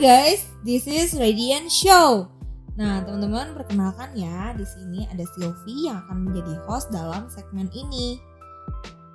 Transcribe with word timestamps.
guys, 0.00 0.48
this 0.64 0.88
is 0.88 1.12
Radiant 1.12 1.68
Show. 1.68 2.24
Nah, 2.80 3.04
teman-teman 3.04 3.52
perkenalkan 3.52 4.16
ya, 4.16 4.56
di 4.56 4.64
sini 4.64 5.04
ada 5.04 5.28
Sylvie 5.36 5.92
yang 5.92 6.00
akan 6.08 6.24
menjadi 6.24 6.56
host 6.64 6.88
dalam 6.88 7.28
segmen 7.28 7.68
ini. 7.76 8.16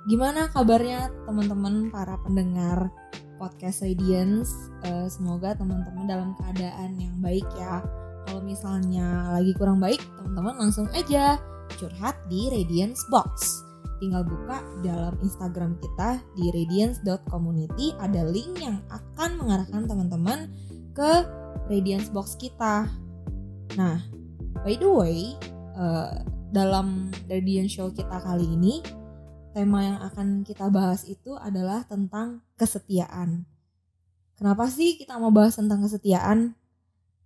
Gimana 0.06 0.46
kabarnya 0.54 1.10
teman-teman 1.26 1.90
para 1.90 2.14
pendengar 2.22 2.86
podcast 3.34 3.82
Radiance? 3.82 4.70
Uh, 4.86 5.10
semoga 5.10 5.58
teman-teman 5.58 6.06
dalam 6.06 6.38
keadaan 6.38 6.94
yang 7.02 7.18
baik 7.18 7.46
ya. 7.58 7.82
Kalau 8.30 8.46
misalnya 8.46 9.34
lagi 9.34 9.58
kurang 9.58 9.82
baik, 9.82 9.98
teman-teman 10.22 10.54
langsung 10.70 10.86
aja 10.94 11.34
curhat 11.82 12.14
di 12.30 12.46
Radiance 12.46 13.02
Box 13.10 13.66
tinggal 13.98 14.22
buka 14.24 14.60
dalam 14.84 15.16
Instagram 15.24 15.76
kita 15.80 16.20
di 16.36 16.52
radiance.community 16.52 17.96
ada 17.96 18.28
link 18.28 18.60
yang 18.60 18.80
akan 18.92 19.40
mengarahkan 19.40 19.88
teman-teman 19.88 20.52
ke 20.96 21.12
Radiance 21.68 22.08
Box 22.08 22.40
kita. 22.40 22.88
Nah, 23.76 24.00
by 24.64 24.80
the 24.80 24.88
way, 24.88 25.36
uh, 25.76 26.24
dalam 26.48 27.12
Radiance 27.28 27.76
Show 27.76 27.92
kita 27.92 28.16
kali 28.24 28.48
ini, 28.48 28.80
tema 29.52 29.84
yang 29.84 30.00
akan 30.00 30.40
kita 30.40 30.72
bahas 30.72 31.04
itu 31.04 31.36
adalah 31.36 31.84
tentang 31.84 32.40
kesetiaan. 32.56 33.44
Kenapa 34.40 34.72
sih 34.72 34.96
kita 34.96 35.20
mau 35.20 35.28
bahas 35.28 35.60
tentang 35.60 35.84
kesetiaan? 35.84 36.56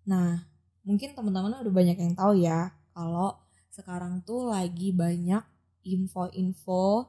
Nah, 0.02 0.42
mungkin 0.82 1.14
teman-teman 1.14 1.62
udah 1.62 1.74
banyak 1.74 1.94
yang 1.94 2.14
tahu 2.18 2.42
ya, 2.42 2.74
kalau 2.90 3.38
sekarang 3.70 4.18
tuh 4.26 4.50
lagi 4.50 4.90
banyak 4.90 5.46
info-info 5.86 7.06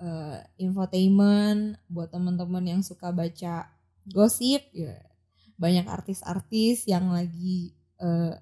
uh, 0.00 0.40
infotainment 0.56 1.76
buat 1.86 2.08
teman-teman 2.08 2.64
yang 2.64 2.80
suka 2.80 3.12
baca 3.12 3.70
gosip 4.08 4.64
ya 4.72 5.07
banyak 5.58 5.84
artis-artis 5.90 6.86
yang 6.86 7.10
lagi 7.10 7.74
uh, 7.98 8.32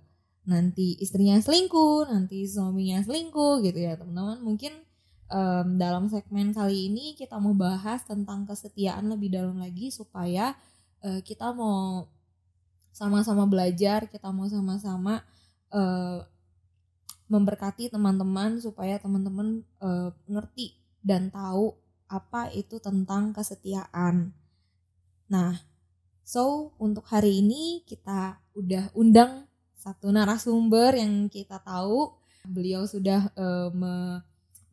nanti 0.46 0.94
istrinya 1.02 1.40
selingkuh 1.42 2.06
nanti 2.06 2.46
suaminya 2.46 3.02
selingkuh 3.02 3.64
gitu 3.66 3.82
ya 3.82 3.98
teman-teman 3.98 4.38
mungkin 4.44 4.72
um, 5.32 5.74
dalam 5.74 6.06
segmen 6.06 6.54
kali 6.54 6.92
ini 6.92 7.18
kita 7.18 7.40
mau 7.42 7.56
bahas 7.56 8.06
tentang 8.06 8.46
kesetiaan 8.46 9.10
lebih 9.10 9.34
dalam 9.34 9.58
lagi 9.58 9.90
supaya 9.90 10.54
uh, 11.02 11.18
kita 11.24 11.50
mau 11.50 12.06
sama-sama 12.94 13.48
belajar 13.48 14.06
kita 14.06 14.30
mau 14.30 14.46
sama-sama 14.46 15.24
uh, 15.74 16.22
memberkati 17.26 17.90
teman-teman 17.90 18.62
supaya 18.62 19.02
teman-teman 19.02 19.66
uh, 19.82 20.14
ngerti 20.30 20.78
dan 21.02 21.30
tahu 21.34 21.74
apa 22.06 22.54
itu 22.54 22.78
tentang 22.78 23.34
kesetiaan. 23.34 24.30
Nah, 25.26 25.58
so 26.26 26.74
untuk 26.82 27.06
hari 27.06 27.38
ini 27.38 27.86
kita 27.86 28.42
udah 28.58 28.90
undang 28.98 29.46
satu 29.78 30.10
narasumber 30.10 30.98
yang 30.98 31.30
kita 31.30 31.62
tahu 31.62 32.10
beliau 32.42 32.82
sudah 32.82 33.30
uh, 33.38 33.70
me 33.70 34.18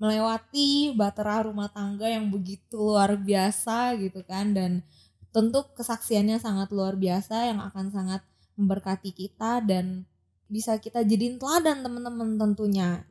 melewati 0.02 0.92
batera 0.98 1.46
rumah 1.46 1.70
tangga 1.70 2.10
yang 2.10 2.28
begitu 2.28 2.76
luar 2.76 3.16
biasa 3.16 3.96
gitu 4.02 4.26
kan 4.26 4.52
dan 4.52 4.84
tentu 5.32 5.64
kesaksiannya 5.78 6.42
sangat 6.42 6.74
luar 6.76 7.00
biasa 7.00 7.48
yang 7.54 7.64
akan 7.64 7.94
sangat 7.94 8.22
memberkati 8.60 9.16
kita 9.16 9.64
dan 9.64 10.04
bisa 10.52 10.78
kita 10.78 11.02
jadiin 11.02 11.40
teladan 11.42 11.82
teman-teman 11.82 12.38
tentunya. 12.38 13.02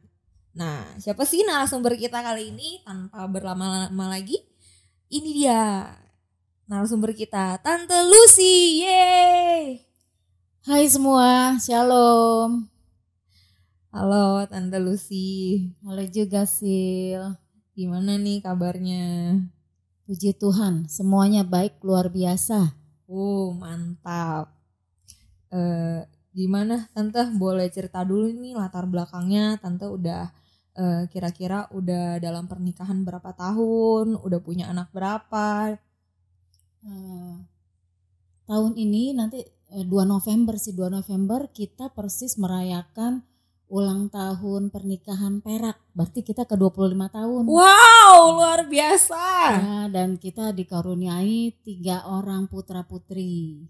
Nah, 0.52 0.84
siapa 1.00 1.24
sih 1.24 1.42
narasumber 1.42 1.96
kita 1.98 2.22
kali 2.22 2.54
ini? 2.54 2.84
Tanpa 2.84 3.26
berlama-lama 3.26 4.06
lagi, 4.06 4.38
ini 5.10 5.30
dia 5.42 5.88
narasumber 6.72 7.12
kita, 7.12 7.60
Tante 7.60 7.92
Lucy. 8.08 8.80
Yeay! 8.80 9.84
Hai 10.64 10.88
semua, 10.88 11.60
shalom. 11.60 12.64
Halo 13.92 14.48
Tante 14.48 14.80
Lucy. 14.80 15.68
Halo 15.84 16.00
juga 16.08 16.48
Sil. 16.48 17.36
Gimana 17.76 18.16
nih 18.16 18.40
kabarnya? 18.40 19.36
Puji 20.08 20.32
Tuhan, 20.32 20.88
semuanya 20.88 21.44
baik 21.44 21.76
luar 21.84 22.08
biasa. 22.08 22.72
Oh, 23.04 23.52
mantap. 23.52 24.56
Uh, 25.52 26.08
gimana 26.32 26.88
tante 26.96 27.20
boleh 27.36 27.68
cerita 27.68 28.00
dulu 28.00 28.32
nih 28.32 28.56
latar 28.56 28.88
belakangnya 28.88 29.60
tante 29.60 29.84
udah 29.84 30.32
kira 30.72 31.28
kira-kira 31.28 31.58
udah 31.76 32.16
dalam 32.16 32.48
pernikahan 32.48 33.04
berapa 33.04 33.36
tahun 33.36 34.16
udah 34.16 34.40
punya 34.40 34.72
anak 34.72 34.88
berapa 34.96 35.76
uh, 36.86 37.36
tahun 38.46 38.72
ini 38.78 39.14
nanti 39.16 39.42
uh, 39.72 39.82
eh, 39.82 39.86
2 39.86 40.06
November 40.06 40.54
sih 40.58 40.74
2 40.74 40.88
November 40.90 41.50
kita 41.50 41.90
persis 41.94 42.38
merayakan 42.38 43.24
ulang 43.72 44.12
tahun 44.12 44.68
pernikahan 44.68 45.40
perak 45.40 45.80
berarti 45.96 46.20
kita 46.20 46.44
ke 46.44 46.60
25 46.60 46.92
tahun 47.08 47.42
wow 47.48 48.36
luar 48.36 48.68
biasa 48.68 49.24
ya, 49.56 49.80
dan 49.88 50.20
kita 50.20 50.52
dikaruniai 50.52 51.56
tiga 51.64 52.04
orang 52.04 52.52
putra 52.52 52.84
putri 52.84 53.64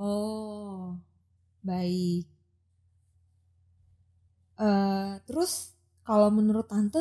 oh 0.00 0.96
Baik. 1.62 2.26
Uh, 4.58 5.22
terus 5.30 5.78
kalau 6.02 6.26
menurut 6.34 6.66
tante 6.66 6.98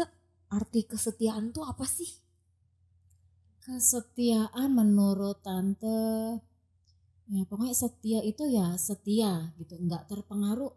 arti 0.54 0.86
kesetiaan 0.86 1.50
tuh 1.50 1.66
apa 1.66 1.82
sih? 1.90 2.22
Kesetiaan 3.62 4.74
menurut 4.74 5.46
tante 5.46 6.42
ya 7.32 7.48
pokoknya 7.48 7.78
setia 7.78 8.20
itu 8.26 8.44
ya 8.50 8.76
setia 8.76 9.56
gitu, 9.56 9.80
nggak 9.80 10.10
terpengaruh 10.12 10.74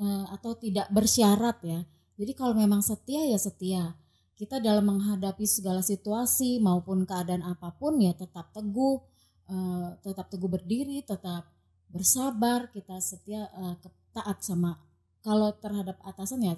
uh, 0.00 0.24
atau 0.32 0.54
tidak 0.56 0.86
bersyarat 0.94 1.58
ya. 1.60 1.80
Jadi 2.16 2.32
kalau 2.38 2.54
memang 2.56 2.80
setia 2.80 3.26
ya 3.26 3.36
setia. 3.36 3.98
Kita 4.38 4.56
dalam 4.56 4.88
menghadapi 4.88 5.44
segala 5.44 5.84
situasi 5.84 6.64
maupun 6.64 7.04
keadaan 7.04 7.44
apa 7.44 7.76
pun 7.76 8.00
ya 8.00 8.16
tetap 8.16 8.48
teguh, 8.56 8.96
uh, 9.52 9.92
tetap 10.00 10.32
teguh 10.32 10.48
berdiri, 10.48 11.04
tetap 11.04 11.44
bersabar, 11.92 12.72
kita 12.72 12.96
setia 13.04 13.50
uh, 13.52 13.76
taat 14.16 14.40
sama 14.40 14.80
kalau 15.20 15.52
terhadap 15.60 16.00
atasan 16.00 16.40
ya 16.46 16.54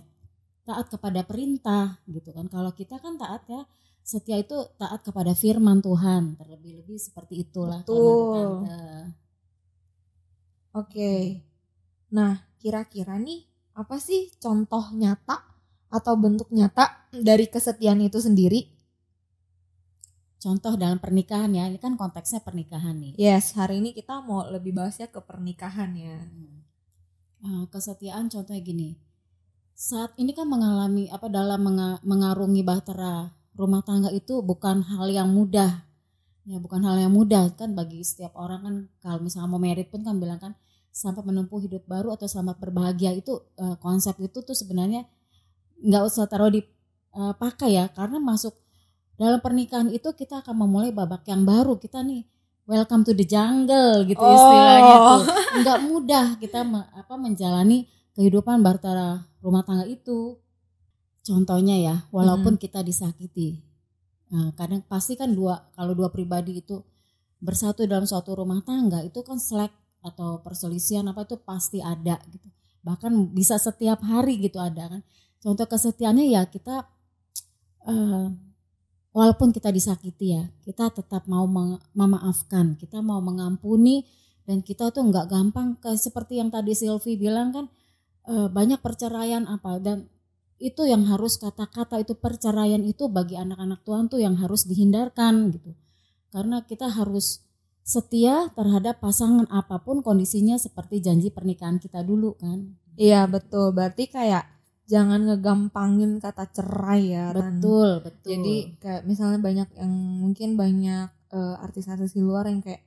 taat 0.63 0.87
kepada 0.95 1.27
perintah 1.27 1.99
gitu 2.07 2.31
kan. 2.31 2.47
Kalau 2.47 2.71
kita 2.71 3.03
kan 3.03 3.19
taat 3.19 3.43
ya 3.51 3.67
setia 4.03 4.39
itu 4.39 4.55
taat 4.79 5.03
kepada 5.07 5.33
firman 5.33 5.81
Tuhan. 5.81 6.37
Terlebih-lebih 6.39 6.99
seperti 6.99 7.47
itulah 7.47 7.83
Betul. 7.87 8.67
Oke. 10.73 11.43
Nah, 12.13 12.45
kira-kira 12.61 13.17
nih 13.17 13.47
apa 13.73 13.97
sih 13.97 14.29
contoh 14.37 14.93
nyata 14.93 15.41
atau 15.89 16.15
bentuk 16.17 16.49
nyata 16.53 17.09
dari 17.13 17.49
kesetiaan 17.49 18.05
itu 18.05 18.21
sendiri? 18.21 18.83
contoh 20.43 20.75
dalam 20.75 20.99
pernikahan 20.99 21.55
ya 21.55 21.71
ini 21.71 21.79
kan 21.79 21.95
konteksnya 21.95 22.43
pernikahan 22.43 22.99
nih. 22.99 23.15
Yes 23.15 23.55
hari 23.55 23.79
ini 23.79 23.95
kita 23.95 24.19
mau 24.27 24.43
lebih 24.51 24.75
bahasnya 24.75 25.07
ke 25.07 25.23
pernikahan 25.23 25.95
ya. 25.95 26.19
Uh, 27.47 27.65
kesetiaan 27.71 28.27
contohnya 28.27 28.59
gini. 28.59 28.99
Saat 29.79 30.19
ini 30.19 30.35
kan 30.35 30.51
mengalami 30.51 31.07
apa 31.15 31.31
dalam 31.31 31.63
mengarungi 32.03 32.63
bahtera 32.67 33.31
rumah 33.53 33.85
tangga 33.85 34.09
itu 34.13 34.41
bukan 34.41 34.81
hal 34.85 35.09
yang 35.13 35.29
mudah. 35.29 35.85
Ya 36.43 36.59
bukan 36.59 36.83
hal 36.83 36.99
yang 36.99 37.13
mudah. 37.15 37.55
Kan 37.55 37.77
bagi 37.79 38.03
setiap 38.03 38.35
orang 38.35 38.61
kan 38.61 38.75
kalau 38.99 39.19
misalnya 39.23 39.49
mau 39.49 39.61
merit 39.63 39.89
pun 39.93 40.03
kan 40.03 40.19
bilang 40.19 40.41
kan 40.41 40.53
sampai 40.93 41.25
menempuh 41.25 41.63
hidup 41.65 41.89
baru 41.89 42.13
atau 42.13 42.29
selamat 42.29 42.61
berbahagia 42.61 43.17
itu 43.17 43.41
uh, 43.57 43.81
konsep 43.81 44.13
itu 44.21 44.45
tuh 44.45 44.53
sebenarnya 44.53 45.09
nggak 45.81 46.03
usah 46.05 46.29
taruh 46.29 46.51
di 46.51 46.61
uh, 47.15 47.33
pakai 47.37 47.79
ya. 47.79 47.85
Karena 47.93 48.19
masuk 48.19 48.57
dalam 49.17 49.39
pernikahan 49.39 49.89
itu 49.93 50.11
kita 50.13 50.43
akan 50.43 50.67
memulai 50.67 50.91
babak 50.91 51.23
yang 51.29 51.47
baru. 51.47 51.79
Kita 51.79 52.03
nih 52.03 52.27
welcome 52.67 53.07
to 53.07 53.13
the 53.15 53.27
jungle 53.27 54.03
gitu 54.09 54.21
oh. 54.21 54.35
istilahnya 54.35 54.97
tuh. 54.99 55.23
Nggak 55.63 55.79
mudah 55.87 56.27
kita 56.43 56.67
me, 56.67 56.83
apa 56.91 57.15
menjalani 57.15 57.87
kehidupan 58.13 58.61
bartara 58.61 59.25
rumah 59.41 59.65
tangga 59.65 59.89
itu 59.89 60.42
contohnya 61.23 61.77
ya 61.79 61.95
walaupun 62.11 62.59
hmm. 62.59 62.63
kita 62.63 62.83
disakiti 62.83 63.63
nah, 64.31 64.51
kadang 64.59 64.83
pasti 64.87 65.15
kan 65.15 65.33
dua 65.33 65.71
kalau 65.75 65.95
dua 65.95 66.11
pribadi 66.11 66.63
itu 66.63 66.83
bersatu 67.43 67.87
dalam 67.87 68.07
suatu 68.07 68.39
rumah 68.39 68.63
tangga 68.63 69.03
itu 69.03 69.23
kan 69.27 69.39
selek 69.39 69.71
atau 70.03 70.43
perselisihan 70.43 71.07
apa 71.07 71.27
itu 71.27 71.39
pasti 71.43 71.79
ada 71.79 72.19
gitu 72.31 72.49
bahkan 72.83 73.15
bisa 73.31 73.55
setiap 73.59 74.03
hari 74.03 74.43
gitu 74.43 74.59
ada 74.59 74.99
kan 74.99 75.03
contoh 75.39 75.67
kesetiaannya 75.67 76.27
ya 76.27 76.43
kita 76.51 76.87
uh, 77.87 78.27
walaupun 79.13 79.53
kita 79.53 79.69
disakiti 79.69 80.35
ya, 80.35 80.49
kita 80.65 80.89
tetap 80.91 81.29
mau 81.29 81.45
memaafkan, 81.93 82.75
kita 82.81 83.05
mau 83.05 83.21
mengampuni 83.21 84.09
dan 84.49 84.65
kita 84.65 84.91
tuh 84.91 85.07
nggak 85.07 85.31
gampang 85.31 85.79
kayak 85.79 86.01
seperti 86.01 86.43
yang 86.43 86.51
tadi 86.51 86.75
Sylvie 86.75 87.15
bilang 87.15 87.55
kan 87.55 87.71
e, 88.27 88.51
banyak 88.51 88.83
perceraian 88.83 89.47
apa 89.47 89.79
dan 89.79 90.11
itu 90.63 90.87
yang 90.87 91.03
harus 91.11 91.43
kata-kata 91.43 91.99
itu 91.99 92.15
perceraian 92.15 92.79
itu 92.87 93.11
bagi 93.11 93.35
anak-anak 93.35 93.83
Tuhan 93.83 94.07
tuh 94.07 94.23
yang 94.23 94.39
harus 94.39 94.63
dihindarkan 94.63 95.51
gitu. 95.59 95.75
Karena 96.31 96.63
kita 96.63 96.87
harus 96.87 97.43
setia 97.83 98.47
terhadap 98.55 99.03
pasangan 99.03 99.51
apa 99.51 99.83
pun 99.83 100.07
kondisinya 100.07 100.55
seperti 100.55 101.03
janji 101.03 101.35
pernikahan 101.35 101.83
kita 101.83 102.07
dulu 102.07 102.39
kan. 102.39 102.79
Iya 102.95 103.27
betul. 103.27 103.75
Berarti 103.75 104.07
kayak 104.07 104.47
jangan 104.87 105.27
ngegampangin 105.27 106.23
kata 106.23 106.47
cerai 106.55 107.11
ya. 107.11 107.35
Ran. 107.35 107.59
Betul, 107.59 107.91
betul. 108.07 108.31
Jadi 108.31 108.55
kayak 108.79 109.03
misalnya 109.03 109.43
banyak 109.43 109.69
yang 109.75 109.93
mungkin 110.23 110.55
banyak 110.55 111.11
eh, 111.35 111.57
artis-artis 111.59 112.15
di 112.15 112.23
luar 112.23 112.47
yang 112.47 112.63
kayak 112.63 112.87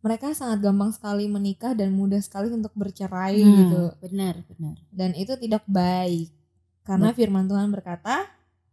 mereka 0.00 0.32
sangat 0.32 0.64
gampang 0.64 0.96
sekali 0.96 1.28
menikah 1.28 1.76
dan 1.76 1.92
mudah 1.92 2.24
sekali 2.24 2.48
untuk 2.48 2.72
bercerai 2.72 3.36
Nah, 3.36 3.52
gitu. 3.60 3.82
Benar, 4.08 4.34
benar. 4.48 4.76
Dan 4.88 5.12
itu 5.12 5.36
tidak 5.36 5.68
baik. 5.68 6.39
Karena 6.84 7.12
Bet- 7.12 7.18
firman 7.18 7.46
Tuhan 7.46 7.68
berkata 7.70 8.26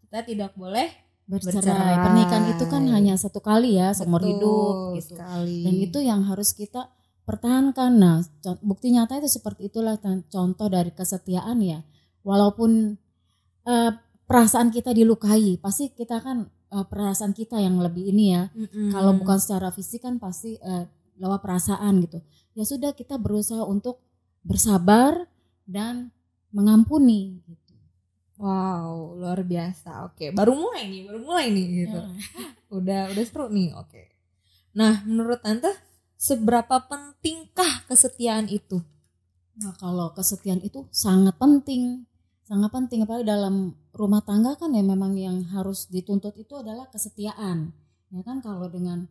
kita 0.07 0.19
tidak 0.23 0.51
boleh 0.55 1.07
Bercerai. 1.27 1.59
Bercerai. 1.59 1.93
Pernikahan 2.07 2.45
itu 2.55 2.65
kan 2.71 2.83
hanya 2.87 3.19
satu 3.19 3.43
kali 3.43 3.75
ya 3.75 3.91
seumur 3.91 4.23
hidup 4.23 4.95
gitu. 4.95 5.19
sekali. 5.19 5.59
Dan 5.67 5.75
itu 5.75 5.99
yang 5.99 6.23
harus 6.23 6.55
kita 6.55 6.87
pertahankan. 7.27 7.91
Nah, 7.99 8.23
bukti 8.63 8.95
nyata 8.95 9.19
itu 9.19 9.27
seperti 9.27 9.67
itulah 9.67 9.99
contoh 10.31 10.67
dari 10.71 10.95
kesetiaan 10.95 11.59
ya. 11.59 11.83
Walaupun 12.23 12.95
eh, 13.67 13.91
perasaan 14.23 14.71
kita 14.71 14.95
dilukai, 14.95 15.59
pasti 15.59 15.91
kita 15.91 16.23
kan 16.23 16.47
eh, 16.47 16.85
perasaan 16.87 17.35
kita 17.35 17.59
yang 17.59 17.75
lebih 17.83 18.07
ini 18.07 18.25
ya. 18.31 18.47
Mm-mm. 18.55 18.95
Kalau 18.95 19.11
bukan 19.19 19.35
secara 19.43 19.75
fisik 19.75 20.07
kan 20.07 20.23
pasti 20.23 20.55
eh, 20.55 20.87
lewat 21.19 21.43
perasaan 21.43 22.07
gitu. 22.07 22.23
Ya 22.55 22.63
sudah 22.63 22.95
kita 22.95 23.19
berusaha 23.19 23.67
untuk 23.67 23.99
bersabar 24.47 25.27
dan 25.67 26.15
mengampuni 26.55 27.43
gitu. 27.43 27.56
Wow, 28.37 29.17
luar 29.17 29.41
biasa. 29.41 30.05
Oke, 30.05 30.29
baru 30.29 30.53
mulai 30.53 30.85
nih, 30.85 31.01
baru 31.09 31.19
mulai 31.25 31.45
nih 31.49 31.65
gitu. 31.85 31.97
Ya. 31.97 32.09
Udah 32.77 33.01
udah 33.09 33.23
seru 33.25 33.49
nih. 33.49 33.73
Oke. 33.73 34.13
Nah, 34.77 35.01
menurut 35.09 35.41
Tante 35.41 35.73
seberapa 36.19 36.85
pentingkah 36.85 37.89
kesetiaan 37.89 38.45
itu? 38.45 38.77
Nah, 39.57 39.73
kalau 39.81 40.13
kesetiaan 40.13 40.61
itu 40.61 40.85
sangat 40.93 41.33
penting, 41.41 42.05
sangat 42.45 42.69
penting 42.69 43.01
apalagi 43.01 43.25
dalam 43.25 43.73
rumah 43.97 44.21
tangga 44.21 44.53
kan 44.53 44.69
ya 44.69 44.85
memang 44.85 45.17
yang 45.17 45.41
harus 45.49 45.89
dituntut 45.89 46.37
itu 46.37 46.53
adalah 46.61 46.85
kesetiaan. 46.93 47.73
Ya 48.13 48.21
kan 48.21 48.39
kalau 48.45 48.69
dengan 48.69 49.09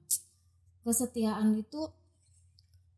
kesetiaan 0.86 1.58
itu 1.58 1.90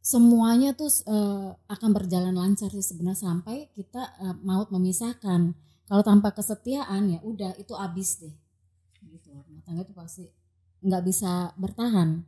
semuanya 0.05 0.77
tuh 0.77 0.93
eh, 1.09 1.49
akan 1.57 1.91
berjalan 1.97 2.37
lancar 2.37 2.69
sih 2.69 2.85
sebenarnya 2.85 3.25
sampai 3.25 3.73
kita 3.73 4.03
eh, 4.21 4.37
maut 4.45 4.69
memisahkan. 4.69 5.57
Kalau 5.89 6.05
tanpa 6.05 6.37
kesetiaan 6.37 7.17
ya 7.17 7.19
udah 7.25 7.57
itu 7.57 7.73
habis 7.73 8.21
deh. 8.21 8.35
Gitu. 9.09 9.33
Rumah 9.33 9.63
tangga 9.65 9.83
itu 9.89 9.97
pasti 9.97 10.25
nggak 10.85 11.03
bisa 11.09 11.57
bertahan. 11.57 12.21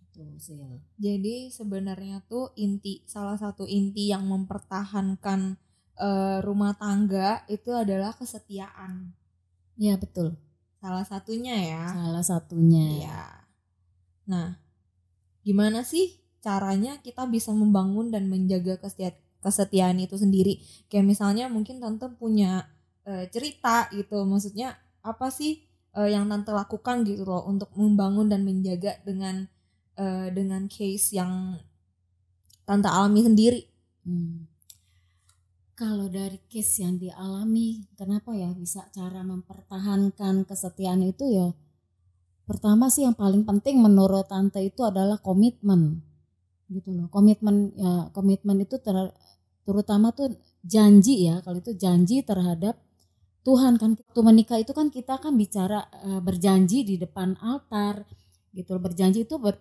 Gitu 0.00 0.24
sih. 0.40 0.56
Jadi 0.96 1.52
sebenarnya 1.52 2.24
tuh 2.24 2.56
inti 2.56 3.04
salah 3.04 3.36
satu 3.36 3.68
inti 3.68 4.08
yang 4.08 4.24
mempertahankan 4.24 5.60
eh, 6.00 6.38
rumah 6.40 6.72
tangga 6.80 7.44
itu 7.52 7.68
adalah 7.76 8.16
kesetiaan. 8.16 9.12
Ya 9.76 10.00
betul. 10.00 10.40
Salah 10.80 11.04
satunya 11.04 11.56
ya. 11.60 11.84
Salah 11.92 12.24
satunya. 12.24 12.86
Iya. 12.96 13.22
Nah, 14.26 14.56
gimana 15.44 15.84
sih 15.84 16.16
caranya 16.42 16.98
kita 17.04 17.28
bisa 17.30 17.54
membangun 17.54 18.10
dan 18.10 18.26
menjaga 18.26 18.80
kesetia- 18.80 19.20
kesetiaan 19.42 19.98
itu 19.98 20.14
sendiri? 20.14 20.62
Kayak 20.86 21.06
misalnya 21.12 21.50
mungkin 21.50 21.82
tante 21.82 22.06
punya 22.14 22.70
eh, 23.04 23.26
cerita 23.28 23.90
gitu, 23.90 24.22
maksudnya 24.22 24.78
apa 25.02 25.28
sih 25.34 25.66
eh, 25.98 26.08
yang 26.14 26.30
tante 26.30 26.54
lakukan 26.54 27.02
gitu 27.02 27.26
loh 27.26 27.42
untuk 27.50 27.74
membangun 27.74 28.30
dan 28.30 28.46
menjaga 28.46 29.02
dengan 29.02 29.50
eh, 29.98 30.28
dengan 30.30 30.70
case 30.70 31.18
yang 31.18 31.58
tante 32.62 32.88
alami 32.88 33.20
sendiri? 33.26 33.60
Hmm. 34.06 34.46
Kalau 35.72 36.06
dari 36.06 36.38
case 36.46 36.84
yang 36.86 37.00
dialami, 37.00 37.82
kenapa 37.98 38.30
ya 38.38 38.54
bisa 38.54 38.86
cara 38.94 39.26
mempertahankan 39.26 40.46
kesetiaan 40.46 41.02
itu 41.02 41.26
ya? 41.26 41.48
Pertama 42.46 42.86
sih 42.92 43.02
yang 43.02 43.16
paling 43.18 43.42
penting 43.42 43.80
menurut 43.82 44.28
tante 44.30 44.62
itu 44.62 44.84
adalah 44.84 45.18
komitmen, 45.18 45.98
gitu 46.70 46.90
loh. 46.92 47.06
Komitmen 47.08 47.72
ya 47.74 48.12
komitmen 48.12 48.62
itu 48.62 48.78
ter- 48.78 49.14
terutama 49.66 50.10
tuh 50.14 50.34
janji 50.62 51.26
ya. 51.28 51.42
Kalau 51.42 51.58
itu 51.58 51.72
janji 51.74 52.22
terhadap 52.22 52.78
Tuhan 53.42 53.78
kan. 53.78 53.98
Waktu 53.98 54.20
menikah 54.22 54.58
itu 54.62 54.70
kan 54.74 54.90
kita 54.90 55.18
kan 55.18 55.34
bicara 55.34 55.86
eh, 56.06 56.20
berjanji 56.22 56.86
di 56.86 56.94
depan 56.98 57.34
altar, 57.42 58.06
gitu. 58.54 58.78
loh. 58.78 58.82
Berjanji 58.82 59.26
itu 59.26 59.36
ber- 59.38 59.60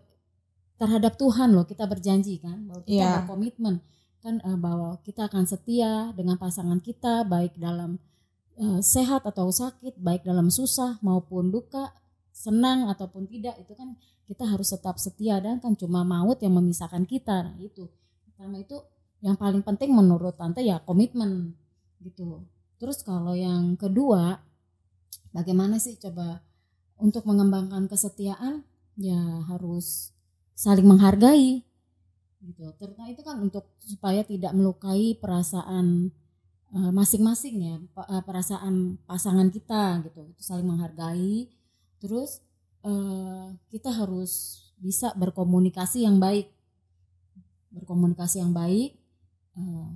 terhadap 0.77 1.17
Tuhan 1.17 1.53
loh. 1.53 1.65
Kita 1.65 1.85
berjanji 1.85 2.41
kan, 2.41 2.65
bahwa 2.69 2.81
kita 2.85 3.01
Iya. 3.01 3.11
berkomitmen 3.25 3.75
kan 4.21 4.37
eh, 4.37 4.57
bahwa 4.57 5.01
kita 5.01 5.25
akan 5.25 5.49
setia 5.49 6.13
dengan 6.13 6.37
pasangan 6.37 6.77
kita 6.77 7.25
baik 7.25 7.57
dalam 7.57 7.97
eh, 8.61 8.79
sehat 8.85 9.25
atau 9.25 9.49
sakit, 9.49 9.97
baik 9.97 10.21
dalam 10.21 10.53
susah 10.53 11.01
maupun 11.01 11.49
duka, 11.49 11.89
senang 12.29 12.85
ataupun 12.93 13.25
tidak 13.25 13.57
itu 13.57 13.73
kan 13.73 13.97
kita 14.29 14.45
harus 14.47 14.71
tetap 14.71 14.95
setia 15.01 15.41
dan 15.41 15.57
kan 15.59 15.73
cuma 15.75 16.05
maut 16.05 16.37
yang 16.39 16.53
memisahkan 16.55 17.03
kita. 17.09 17.49
Nah, 17.51 17.57
itu. 17.59 17.89
Pertama 18.29 18.61
itu 18.61 18.77
yang 19.21 19.37
paling 19.37 19.61
penting 19.61 19.93
menurut 19.93 20.33
tante 20.35 20.65
ya 20.65 20.81
komitmen 20.81 21.53
gitu. 22.01 22.41
Terus 22.81 23.05
kalau 23.05 23.37
yang 23.37 23.77
kedua 23.77 24.41
bagaimana 25.29 25.77
sih 25.77 25.95
coba 26.01 26.41
untuk 26.97 27.25
mengembangkan 27.29 27.85
kesetiaan? 27.85 28.65
Ya 28.97 29.45
harus 29.47 30.11
saling 30.57 30.85
menghargai 30.89 31.61
gitu. 32.41 32.65
Terutama 32.81 33.07
itu 33.13 33.21
kan 33.21 33.37
untuk 33.37 33.69
supaya 33.77 34.25
tidak 34.25 34.51
melukai 34.57 35.13
perasaan 35.17 36.09
eh, 36.73 36.91
masing-masing 36.91 37.55
ya 37.61 37.75
pa- 37.93 38.09
eh, 38.09 38.23
perasaan 38.25 38.97
pasangan 39.05 39.53
kita 39.53 40.01
gitu. 40.09 40.21
Itu 40.33 40.41
saling 40.41 40.65
menghargai. 40.65 41.45
Terus 42.01 42.41
eh, 42.81 43.47
kita 43.69 43.93
harus 43.93 44.65
bisa 44.81 45.13
berkomunikasi 45.13 46.09
yang 46.09 46.17
baik. 46.17 46.49
Berkomunikasi 47.69 48.41
yang 48.41 48.51
baik 48.57 49.00
eh, 49.57 49.91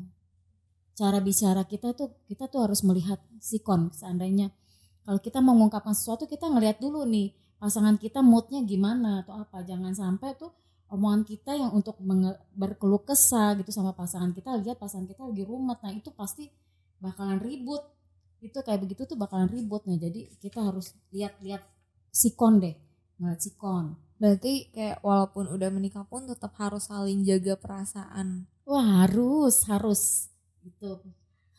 cara 0.95 1.19
bicara 1.19 1.67
kita 1.67 1.91
tuh 1.91 2.23
kita 2.25 2.47
tuh 2.47 2.65
harus 2.65 2.81
melihat 2.87 3.19
sikon 3.43 3.91
seandainya. 3.91 4.49
Kalau 5.05 5.19
kita 5.21 5.43
mengungkapkan 5.43 5.93
sesuatu 5.93 6.25
kita 6.25 6.49
ngelihat 6.49 6.81
dulu 6.81 7.05
nih 7.05 7.35
pasangan 7.61 7.99
kita 7.99 8.25
moodnya 8.25 8.63
gimana 8.65 9.21
atau 9.21 9.37
apa. 9.37 9.61
Jangan 9.61 9.93
sampai 9.93 10.33
tuh 10.39 10.49
omongan 10.89 11.27
kita 11.27 11.51
yang 11.53 11.71
untuk 11.75 11.99
berkeluh 12.55 13.03
kesah 13.05 13.53
gitu 13.59 13.69
sama 13.69 13.93
pasangan 13.93 14.33
kita. 14.33 14.55
Lihat 14.63 14.81
pasangan 14.81 15.05
kita 15.05 15.21
lagi 15.27 15.43
rumet. 15.45 15.77
Nah 15.83 15.93
itu 15.93 16.09
pasti 16.15 16.49
bakalan 16.97 17.37
ribut. 17.43 17.83
Itu 18.41 18.63
kayak 18.63 18.81
begitu 18.87 19.05
tuh 19.05 19.19
bakalan 19.19 19.51
ribut. 19.51 19.85
Nah 19.85 19.99
jadi 19.99 20.31
kita 20.41 20.63
harus 20.63 20.95
lihat-lihat 21.13 21.61
sikon 22.09 22.63
deh. 22.63 22.75
Ngeliat 23.19 23.41
sikon. 23.43 23.99
Berarti 24.15 24.71
kayak 24.71 25.03
walaupun 25.03 25.51
udah 25.51 25.69
menikah 25.69 26.07
pun 26.07 26.23
tetap 26.25 26.55
harus 26.55 26.87
saling 26.87 27.21
jaga 27.27 27.59
perasaan. 27.59 28.47
Wah 28.65 29.05
harus 29.05 29.55
harus 29.69 30.01
itu 30.65 30.89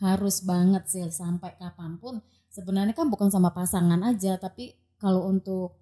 harus 0.02 0.36
banget 0.44 0.84
sih 0.92 1.02
sampai 1.08 1.56
kapan 1.56 1.96
pun 1.96 2.20
sebenarnya 2.52 2.92
kan 2.92 3.08
bukan 3.08 3.28
sama 3.32 3.50
pasangan 3.54 4.00
aja 4.04 4.36
tapi 4.36 4.76
kalau 5.00 5.24
untuk 5.30 5.72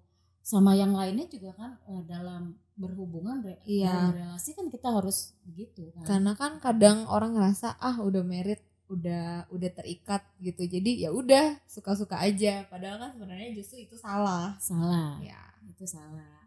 sama 0.45 0.77
yang 0.77 0.93
lainnya 0.93 1.25
juga 1.25 1.51
kan 1.57 1.71
eh, 1.89 2.03
dalam 2.05 2.53
berhubungan 2.77 3.41
re- 3.41 3.59
Iya. 3.65 3.89
dalam 3.89 4.11
relasi 4.13 4.49
kan 4.53 4.67
kita 4.69 4.87
harus 4.93 5.33
begitu 5.47 5.89
kan 5.95 6.05
Karena 6.05 6.31
kan 6.37 6.51
kadang 6.61 7.07
orang 7.09 7.33
ngerasa 7.35 7.75
ah 7.79 7.97
udah 7.99 8.23
merit 8.23 8.61
udah 8.85 9.49
udah 9.49 9.69
terikat 9.73 10.21
gitu. 10.37 10.61
Jadi 10.69 11.01
ya 11.01 11.09
udah 11.09 11.57
suka-suka 11.65 12.21
aja. 12.21 12.69
Padahal 12.69 13.01
kan 13.01 13.09
sebenarnya 13.17 13.49
justru 13.57 13.81
itu 13.81 13.97
salah. 13.97 14.53
salah 14.61 15.17
Ya. 15.25 15.41
itu 15.65 15.83
salah 15.89 16.45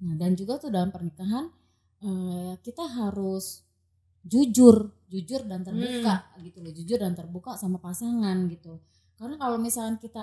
nah 0.00 0.14
dan 0.16 0.32
juga 0.32 0.56
tuh 0.56 0.70
dalam 0.70 0.88
pernikahan 0.88 1.50
eh, 2.00 2.54
kita 2.62 2.86
harus 2.86 3.66
jujur 4.24 4.92
jujur 5.10 5.42
dan 5.48 5.66
terbuka 5.66 6.30
gitu 6.38 6.58
loh 6.62 6.72
jujur 6.72 6.98
dan 7.02 7.12
terbuka 7.18 7.58
sama 7.58 7.82
pasangan 7.82 8.46
gitu. 8.46 8.78
Karena 9.18 9.36
kalau 9.36 9.58
misalnya 9.58 9.98
kita 9.98 10.22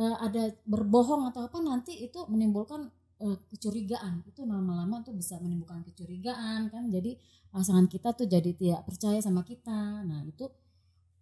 eh, 0.00 0.16
ada 0.18 0.50
berbohong 0.64 1.30
atau 1.30 1.46
apa 1.46 1.60
nanti 1.60 2.02
itu 2.02 2.24
menimbulkan 2.26 2.88
eh, 3.20 3.36
kecurigaan. 3.52 4.24
Itu 4.26 4.48
lama-lama 4.48 5.04
tuh 5.04 5.12
bisa 5.14 5.36
menimbulkan 5.38 5.84
kecurigaan 5.84 6.72
kan. 6.72 6.88
Jadi 6.88 7.20
pasangan 7.52 7.86
kita 7.86 8.16
tuh 8.16 8.26
jadi 8.26 8.50
tidak 8.56 8.80
percaya 8.88 9.20
sama 9.20 9.44
kita. 9.44 10.02
Nah 10.08 10.24
itu 10.24 10.48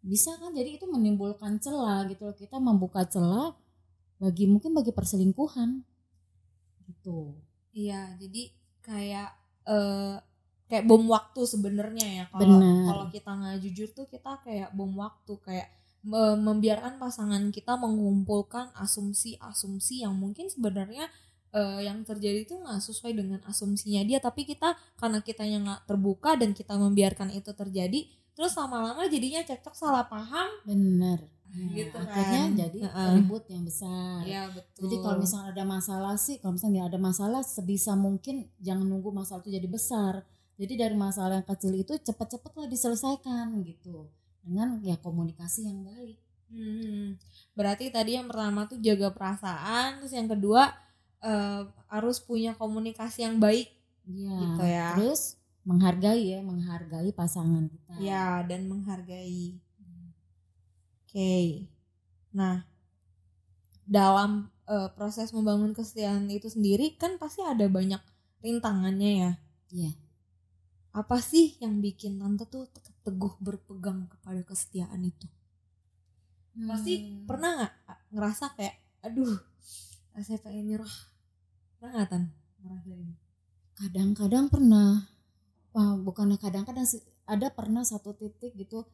bisa 0.03 0.39
kan? 0.39 0.55
Jadi 0.55 0.79
itu 0.79 0.87
menimbulkan 0.87 1.59
celah 1.59 2.07
gitu 2.07 2.31
loh. 2.31 2.37
Kita 2.39 2.63
membuka 2.63 3.03
celah 3.05 3.53
bagi 4.23 4.47
mungkin 4.47 4.73
bagi 4.79 4.95
perselingkuhan. 4.95 5.83
Gitu. 6.87 7.35
Iya, 7.73 8.15
jadi 8.21 8.43
kayak 8.83 9.31
eh 9.63 10.17
kayak 10.73 10.89
bom 10.89 11.05
waktu 11.05 11.41
sebenarnya 11.45 12.07
ya 12.19 12.25
kalau 12.33 12.57
kalau 12.89 13.05
kita 13.13 13.29
nggak 13.31 13.57
jujur 13.61 13.89
tuh 13.93 14.07
kita 14.09 14.41
kayak 14.41 14.73
bom 14.73 14.89
waktu 14.97 15.33
kayak 15.45 15.69
me- 16.03 16.41
membiarkan 16.41 16.97
pasangan 16.97 17.53
kita 17.53 17.77
mengumpulkan 17.77 18.73
asumsi-asumsi 18.75 20.01
yang 20.03 20.17
mungkin 20.17 20.49
sebenarnya 20.49 21.13
eh, 21.53 21.81
yang 21.85 22.01
terjadi 22.09 22.49
itu 22.49 22.57
nggak 22.57 22.81
sesuai 22.81 23.13
dengan 23.13 23.41
asumsinya 23.45 24.01
dia 24.03 24.17
tapi 24.19 24.49
kita 24.49 24.73
karena 24.97 25.21
kitanya 25.21 25.59
nggak 25.61 25.81
terbuka 25.85 26.41
dan 26.41 26.57
kita 26.57 26.75
membiarkan 26.81 27.29
itu 27.37 27.53
terjadi 27.53 28.01
terus 28.33 28.57
lama-lama 28.57 29.05
jadinya 29.13 29.45
cekcok 29.45 29.77
salah 29.77 30.09
paham 30.09 30.49
benar 30.65 31.21
Nah, 31.53 31.69
Gitu 31.69 31.93
akhirnya 31.93 32.43
kan. 32.49 32.57
jadi 32.57 32.79
Heeh. 32.89 33.09
ribut 33.21 33.45
yang 33.53 33.61
besar 33.69 34.25
ya 34.25 34.49
betul 34.49 34.89
Jadi 34.89 34.97
kalau 35.05 35.17
misalnya 35.21 35.49
ada 35.53 35.65
masalah 35.69 36.15
sih, 36.17 36.41
kalau 36.41 36.57
misalnya 36.57 36.75
nggak 36.81 36.91
ada 36.97 37.01
masalah, 37.05 37.41
sebisa 37.45 37.93
mungkin 37.93 38.49
jangan 38.57 38.89
nunggu 38.89 39.13
masalah 39.13 39.45
itu 39.45 39.53
jadi 39.53 39.69
besar. 39.69 40.25
Jadi 40.63 40.79
dari 40.79 40.95
masalah 40.95 41.43
yang 41.43 41.49
kecil 41.51 41.75
itu 41.75 41.99
cepat-cepat 41.99 42.55
lah 42.55 42.67
diselesaikan 42.71 43.51
gitu 43.67 44.07
dengan 44.47 44.79
ya 44.87 44.95
komunikasi 45.03 45.67
yang 45.67 45.83
baik. 45.83 46.19
Hmm, 46.53 47.19
berarti 47.59 47.91
tadi 47.91 48.15
yang 48.15 48.31
pertama 48.31 48.71
tuh 48.71 48.79
jaga 48.79 49.11
perasaan, 49.11 49.99
terus 49.99 50.15
yang 50.15 50.31
kedua 50.31 50.71
eh, 51.19 51.67
harus 51.91 52.23
punya 52.23 52.55
komunikasi 52.55 53.27
yang 53.27 53.43
baik, 53.43 53.75
Iya. 54.07 54.37
Gitu 54.39 54.65
ya. 54.67 54.89
Terus 54.99 55.23
menghargai 55.63 56.23
ya, 56.35 56.39
menghargai 56.43 57.11
pasangan 57.15 57.71
kita. 57.71 57.95
ya 58.03 58.43
dan 58.43 58.67
menghargai. 58.67 59.59
Oke, 61.07 61.69
nah 62.33 62.65
dalam 63.85 64.49
eh, 64.65 64.89
proses 64.97 65.29
membangun 65.37 65.77
kesetiaan 65.77 66.27
itu 66.33 66.49
sendiri 66.49 66.97
kan 66.97 67.21
pasti 67.21 67.45
ada 67.45 67.69
banyak 67.69 68.01
rintangannya 68.41 69.11
ya. 69.13 69.33
Iya. 69.73 69.93
Apa 71.01 71.17
sih 71.31 71.57
yang 71.63 71.81
bikin 71.81 72.21
tante 72.21 72.45
tuh 72.55 72.65
tetap 72.75 72.95
teguh 73.07 73.35
berpegang 73.41 74.09
kepada 74.13 74.41
kesetiaan 74.45 75.01
itu? 75.13 75.27
Pasti 76.69 76.93
Hmm. 77.01 77.25
pernah 77.29 77.51
nggak 77.57 77.73
ngerasa 78.13 78.45
kayak, 78.57 78.77
aduh, 79.07 79.35
saya 80.27 80.39
pengen 80.45 80.65
nyerah. 80.69 80.95
Pernah 81.79 81.91
nggak 81.97 82.09
tan 82.13 82.25
ngerasain? 82.63 83.09
Kadang-kadang 83.79 84.47
pernah. 84.53 84.91
Wah, 85.75 85.97
bukannya 86.07 86.37
kadang-kadang 86.41 86.85
sih 86.89 87.01
ada 87.29 87.49
pernah 87.59 87.83
satu 87.87 88.13
titik 88.21 88.53
gitu 88.59 88.85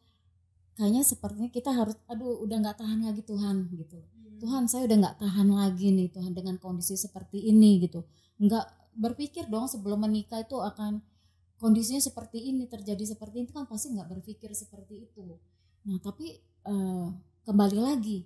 kayaknya 0.78 1.02
sepertinya 1.02 1.50
kita 1.50 1.70
harus 1.74 1.96
aduh 2.12 2.38
udah 2.44 2.56
nggak 2.62 2.78
tahan 2.82 3.00
lagi 3.06 3.22
Tuhan 3.26 3.56
gitu. 3.74 3.98
Tuhan 4.42 4.64
saya 4.70 4.86
udah 4.88 4.96
nggak 5.02 5.18
tahan 5.24 5.48
lagi 5.50 5.88
nih 5.90 6.08
Tuhan 6.14 6.32
dengan 6.38 6.56
kondisi 6.62 6.94
seperti 6.94 7.38
ini 7.50 7.82
gitu 7.82 8.06
nggak 8.38 8.66
berpikir 8.94 9.50
dong 9.50 9.66
sebelum 9.66 10.06
menikah 10.06 10.40
itu 10.46 10.56
akan 10.62 11.02
kondisinya 11.58 12.02
seperti 12.02 12.38
ini 12.50 12.64
terjadi 12.70 13.04
seperti 13.14 13.46
itu 13.46 13.50
kan 13.56 13.66
pasti 13.70 13.92
nggak 13.94 14.08
berpikir 14.12 14.50
seperti 14.54 14.94
itu. 15.10 15.26
Nah 15.86 15.98
tapi 16.02 16.38
eh, 16.66 17.06
kembali 17.46 17.78
lagi 17.80 18.18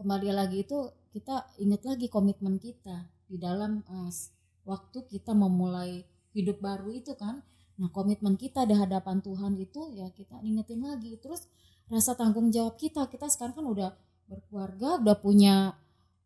kembali 0.00 0.30
lagi 0.32 0.64
itu 0.64 0.78
kita 1.12 1.44
ingat 1.60 1.82
lagi 1.84 2.06
komitmen 2.08 2.56
kita 2.56 3.04
di 3.28 3.36
dalam 3.36 3.84
s- 4.08 4.32
waktu 4.64 5.04
kita 5.12 5.32
memulai 5.36 6.02
hidup 6.36 6.58
baru 6.62 6.90
itu 6.94 7.12
kan. 7.18 7.42
Nah 7.80 7.88
komitmen 7.92 8.34
kita 8.36 8.64
di 8.68 8.74
hadapan 8.76 9.20
Tuhan 9.24 9.52
itu 9.60 9.90
ya 9.94 10.08
kita 10.12 10.40
ingetin 10.42 10.80
lagi. 10.84 11.16
Terus 11.20 11.46
rasa 11.90 12.14
tanggung 12.18 12.48
jawab 12.54 12.78
kita 12.78 13.06
kita 13.10 13.26
sekarang 13.32 13.54
kan 13.58 13.66
udah 13.66 13.90
berkeluarga 14.30 14.88
udah 15.02 15.16
punya 15.18 15.56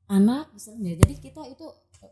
anak 0.08 0.52
misalnya. 0.54 0.92
Jadi 1.00 1.14
kita 1.20 1.42
itu 1.48 1.66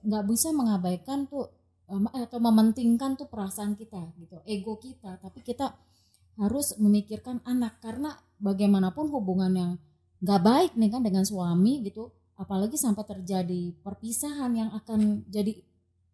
nggak 0.08 0.24
bisa 0.30 0.48
mengabaikan 0.56 1.28
tuh 1.28 1.52
atau 2.00 2.38
mementingkan 2.40 3.18
tuh 3.20 3.28
perasaan 3.28 3.76
kita 3.76 4.00
gitu 4.16 4.40
ego 4.48 4.80
kita 4.80 5.20
tapi 5.20 5.44
kita 5.44 5.76
harus 6.40 6.76
memikirkan 6.80 7.44
anak 7.44 7.76
karena 7.84 8.16
bagaimanapun 8.40 9.12
hubungan 9.12 9.52
yang 9.52 9.72
nggak 10.24 10.40
baik 10.40 10.72
nih 10.78 10.88
kan 10.88 11.02
dengan 11.04 11.26
suami 11.28 11.84
gitu 11.84 12.08
apalagi 12.40 12.80
sampai 12.80 13.04
terjadi 13.04 13.76
perpisahan 13.84 14.50
yang 14.56 14.70
akan 14.72 15.28
jadi 15.28 15.52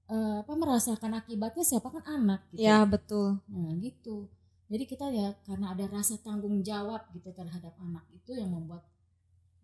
eh, 0.09 0.37
apa 0.43 0.53
merasakan 0.57 1.21
akibatnya 1.21 1.63
siapa 1.63 1.93
kan 1.93 2.05
anak 2.05 2.41
gitu 2.53 2.65
Ya 2.65 2.83
betul. 2.89 3.39
Nah 3.49 3.73
gitu. 3.79 4.27
Jadi 4.69 4.85
kita 4.85 5.09
ya 5.09 5.33
karena 5.49 5.73
ada 5.73 5.89
rasa 5.89 6.21
tanggung 6.21 6.61
jawab 6.61 7.09
gitu 7.17 7.33
terhadap 7.33 7.73
anak 7.81 8.05
itu 8.13 8.37
yang 8.37 8.53
membuat 8.53 8.85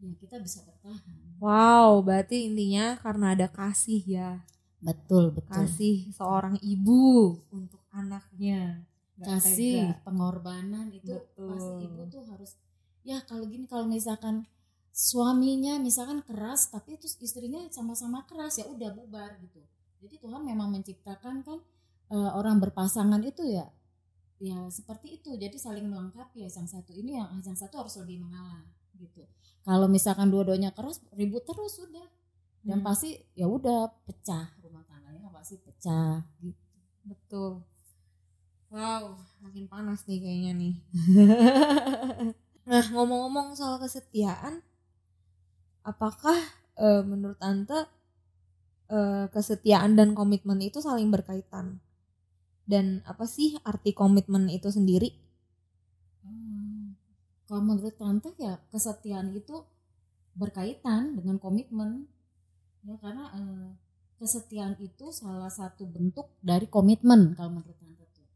ya 0.01 0.13
kita 0.17 0.41
bisa 0.41 0.65
bertahan. 0.65 1.17
Wow, 1.41 2.01
berarti 2.01 2.49
intinya 2.49 2.97
karena 3.01 3.37
ada 3.37 3.49
kasih 3.53 4.01
ya, 4.05 4.31
Betul 4.85 5.33
betul. 5.33 5.49
kasih 5.49 5.97
seorang 6.13 6.61
ibu 6.61 7.41
untuk 7.49 7.81
anaknya. 7.91 8.85
Nggak 9.17 9.29
Kasih 9.41 9.77
tega. 9.95 10.03
pengorbanan 10.05 10.87
itu 10.91 11.15
Betul. 11.15 11.49
pasti 11.55 11.73
ibu 11.87 12.03
tuh 12.11 12.23
harus 12.29 12.51
ya 13.07 13.23
kalau 13.25 13.47
gini 13.47 13.65
kalau 13.71 13.87
misalkan 13.87 14.43
suaminya 14.91 15.79
misalkan 15.79 16.19
keras 16.27 16.71
tapi 16.71 16.99
terus 16.99 17.15
istrinya 17.23 17.63
sama-sama 17.71 18.27
keras 18.27 18.59
ya 18.61 18.67
udah 18.69 18.91
bubar 18.93 19.39
gitu. 19.41 19.63
Jadi 20.03 20.21
Tuhan 20.21 20.43
memang 20.45 20.69
menciptakan 20.75 21.47
kan 21.47 21.59
eh, 22.13 22.31
orang 22.37 22.61
berpasangan 22.61 23.23
itu 23.25 23.43
ya 23.49 23.67
ya 24.43 24.59
seperti 24.69 25.23
itu 25.23 25.31
jadi 25.39 25.55
saling 25.57 25.87
melengkapi 25.89 26.45
ya 26.45 26.51
yang 26.51 26.67
satu 26.69 26.91
ini 26.93 27.17
yang 27.17 27.31
yang 27.41 27.57
satu 27.57 27.81
harus 27.81 27.95
lebih 28.03 28.19
mengalah 28.21 28.67
gitu 28.99 29.25
kalau 29.65 29.87
misalkan 29.89 30.29
dua-duanya 30.29 30.75
keras 30.75 31.01
ribut 31.15 31.47
terus 31.47 31.79
sudah 31.81 32.05
dan 32.65 32.81
Hmm. 32.81 32.87
pasti 32.87 33.21
ya 33.37 33.47
udah 33.47 33.93
pecah 34.09 34.57
rumah 34.65 34.85
tangganya 34.89 35.29
pasti 35.31 35.61
pecah 35.61 36.25
gitu 36.41 36.65
Betul. 37.05 37.61
Wow, 38.73 39.21
makin 39.45 39.69
panas 39.69 40.09
nih 40.09 40.19
kayaknya 40.25 40.53
nih. 40.57 40.75
nah, 42.71 42.85
ngomong-ngomong 42.91 43.55
soal 43.55 43.77
kesetiaan, 43.79 44.65
apakah 45.85 46.35
eh, 46.81 47.03
menurut 47.05 47.37
Tante 47.39 47.87
eh, 48.89 49.27
kesetiaan 49.29 49.95
dan 50.01 50.17
komitmen 50.17 50.59
itu 50.65 50.81
saling 50.81 51.13
berkaitan? 51.13 51.79
Dan 52.65 53.05
apa 53.05 53.29
sih 53.29 53.61
arti 53.61 53.93
komitmen 53.93 54.49
itu 54.49 54.73
sendiri? 54.73 55.13
Hmm. 56.25 56.97
Kalau 57.45 57.61
menurut 57.61 57.93
tante 58.01 58.33
ya 58.41 58.57
kesetiaan 58.73 59.37
itu 59.37 59.61
berkaitan 60.33 61.21
dengan 61.21 61.37
komitmen 61.37 62.09
ya 62.85 62.95
karena 63.01 63.25
eh, 63.35 63.69
kesetiaan 64.21 64.77
itu 64.81 65.11
salah 65.11 65.51
satu 65.51 65.85
bentuk 65.89 66.31
dari 66.41 66.69
komitmen 66.71 67.35
kalau 67.37 67.61
menurut 67.61 67.77
tante 67.81 68.05
tuh. 68.15 68.27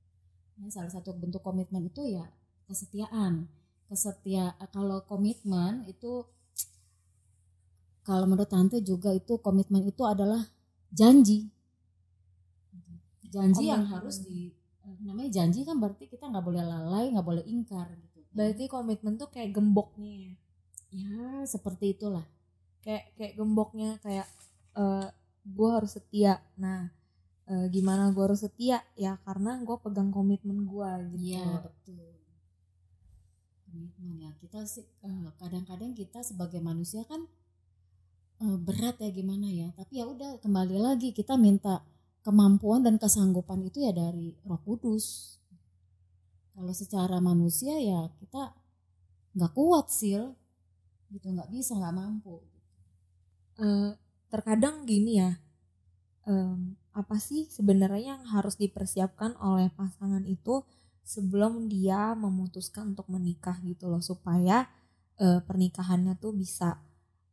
Ya, 0.58 0.66
salah 0.72 0.92
satu 0.92 1.14
bentuk 1.14 1.40
komitmen 1.44 1.86
itu 1.88 2.02
ya 2.08 2.26
kesetiaan. 2.68 3.48
Kesetia 3.88 4.52
kalau 4.68 5.00
komitmen 5.08 5.88
itu 5.88 6.28
kalau 8.04 8.24
menurut 8.28 8.48
tante 8.48 8.80
juga 8.84 9.12
itu 9.16 9.40
komitmen 9.40 9.84
itu 9.88 10.04
adalah 10.04 10.44
janji. 10.92 11.48
Janji 13.28 13.68
yang 13.68 13.84
Komitmen. 13.84 13.92
harus 13.92 14.24
di 14.24 14.52
eh, 14.84 14.96
namanya 15.04 15.28
janji 15.40 15.64
kan 15.64 15.76
berarti 15.76 16.08
kita 16.08 16.28
nggak 16.32 16.44
boleh 16.44 16.64
lalai, 16.64 17.12
nggak 17.12 17.26
boleh 17.28 17.44
ingkar 17.44 17.92
gitu. 17.92 18.24
Berarti 18.32 18.64
komitmen 18.68 19.20
tuh 19.20 19.28
kayak 19.28 19.52
gemboknya 19.52 20.12
ya. 20.12 20.34
ya 20.92 21.20
seperti 21.44 21.96
itulah. 21.96 22.24
Kayak 22.88 23.04
kayak 23.20 23.32
gemboknya 23.36 24.00
kayak 24.00 24.24
eh 24.80 25.12
gue 25.44 25.68
harus 25.68 25.92
setia. 25.92 26.40
Nah, 26.56 26.88
eh, 27.44 27.68
gimana 27.68 28.08
gue 28.16 28.24
harus 28.24 28.40
setia? 28.40 28.80
Ya 28.96 29.20
karena 29.28 29.60
gue 29.60 29.76
pegang 29.76 30.08
komitmen 30.08 30.64
gue 30.64 30.90
gitu. 31.12 31.36
Iya 31.36 31.68
betul. 31.68 32.16
Komitmen 33.68 34.12
ya 34.24 34.30
kita 34.40 34.64
sih 34.64 34.88
eh, 34.88 35.28
kadang-kadang 35.36 35.92
kita 35.92 36.24
sebagai 36.24 36.64
manusia 36.64 37.04
kan 37.04 37.28
eh, 38.40 38.56
berat 38.56 38.96
ya 39.04 39.12
gimana 39.12 39.52
ya. 39.52 39.68
Tapi 39.76 40.00
ya 40.00 40.08
udah 40.08 40.40
kembali 40.40 40.80
lagi 40.80 41.12
kita 41.12 41.36
minta 41.36 41.84
kemampuan 42.24 42.80
dan 42.88 42.96
kesanggupan 42.96 43.68
itu 43.68 43.84
ya 43.84 43.92
dari 43.92 44.32
Roh 44.48 44.64
Kudus. 44.64 45.36
Kalau 46.56 46.72
secara 46.72 47.20
manusia 47.20 47.76
ya 47.76 48.08
kita 48.16 48.56
nggak 49.36 49.52
kuat 49.52 49.92
sil, 49.92 50.32
gitu 51.12 51.30
nggak 51.30 51.52
bisa 51.52 51.76
nggak 51.76 51.94
mampu. 51.94 52.40
Eh, 53.58 53.90
terkadang 54.30 54.86
gini 54.86 55.18
ya 55.18 55.30
em, 56.30 56.76
apa 56.94 57.16
sih 57.18 57.48
sebenarnya 57.50 58.18
yang 58.18 58.22
harus 58.34 58.54
dipersiapkan 58.60 59.34
oleh 59.40 59.68
pasangan 59.74 60.22
itu 60.28 60.62
sebelum 61.02 61.66
dia 61.72 62.12
memutuskan 62.14 62.94
untuk 62.94 63.08
menikah 63.10 63.56
gitu 63.66 63.90
loh 63.90 64.02
supaya 64.04 64.68
eh, 65.18 65.40
pernikahannya 65.48 66.14
tuh 66.22 66.32
bisa 66.36 66.78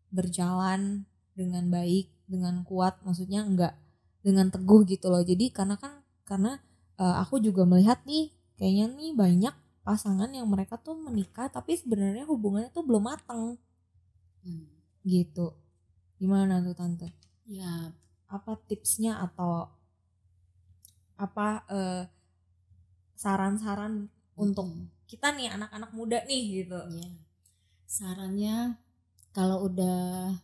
berjalan 0.09 1.05
dengan 1.37 1.69
baik 1.69 2.07
dengan 2.25 2.63
kuat 2.65 2.97
maksudnya 3.05 3.41
enggak 3.45 3.73
dengan 4.25 4.49
teguh 4.49 4.81
gitu 4.89 5.07
loh. 5.13 5.21
Jadi 5.21 5.53
karena 5.53 5.75
kan 5.77 6.01
karena 6.29 6.57
eh, 7.01 7.15
aku 7.23 7.37
juga 7.43 7.63
melihat 7.69 8.01
nih 8.09 8.33
kayaknya 8.57 8.85
nih 8.97 9.11
banyak 9.13 9.55
pasangan 9.85 10.31
yang 10.33 10.47
mereka 10.49 10.81
tuh 10.81 10.97
menikah 10.97 11.47
tapi 11.53 11.77
sebenarnya 11.77 12.25
hubungannya 12.25 12.71
tuh 12.73 12.83
belum 12.87 13.03
matang 13.13 13.61
Hmm. 14.45 14.69
gitu 15.05 15.57
gimana 16.19 16.63
tuh 16.63 16.75
tante? 16.75 17.09
Ya 17.45 17.91
apa 18.25 18.57
tipsnya 18.65 19.21
atau 19.21 19.69
apa 21.15 21.63
eh, 21.71 22.03
saran-saran 23.15 24.11
untuk 24.35 24.67
hmm. 24.67 25.07
kita 25.07 25.31
nih 25.31 25.55
anak-anak 25.55 25.91
muda 25.95 26.19
nih 26.27 26.63
gitu? 26.63 26.75
Ya. 26.75 27.09
Sarannya 27.87 28.55
kalau 29.31 29.67
udah 29.67 30.35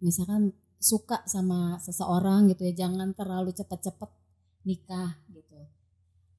misalkan 0.00 0.52
suka 0.76 1.24
sama 1.24 1.80
seseorang 1.80 2.52
gitu 2.52 2.68
ya 2.68 2.86
jangan 2.86 3.16
terlalu 3.16 3.52
cepet-cepet 3.52 4.10
nikah 4.68 5.16
gitu. 5.32 5.56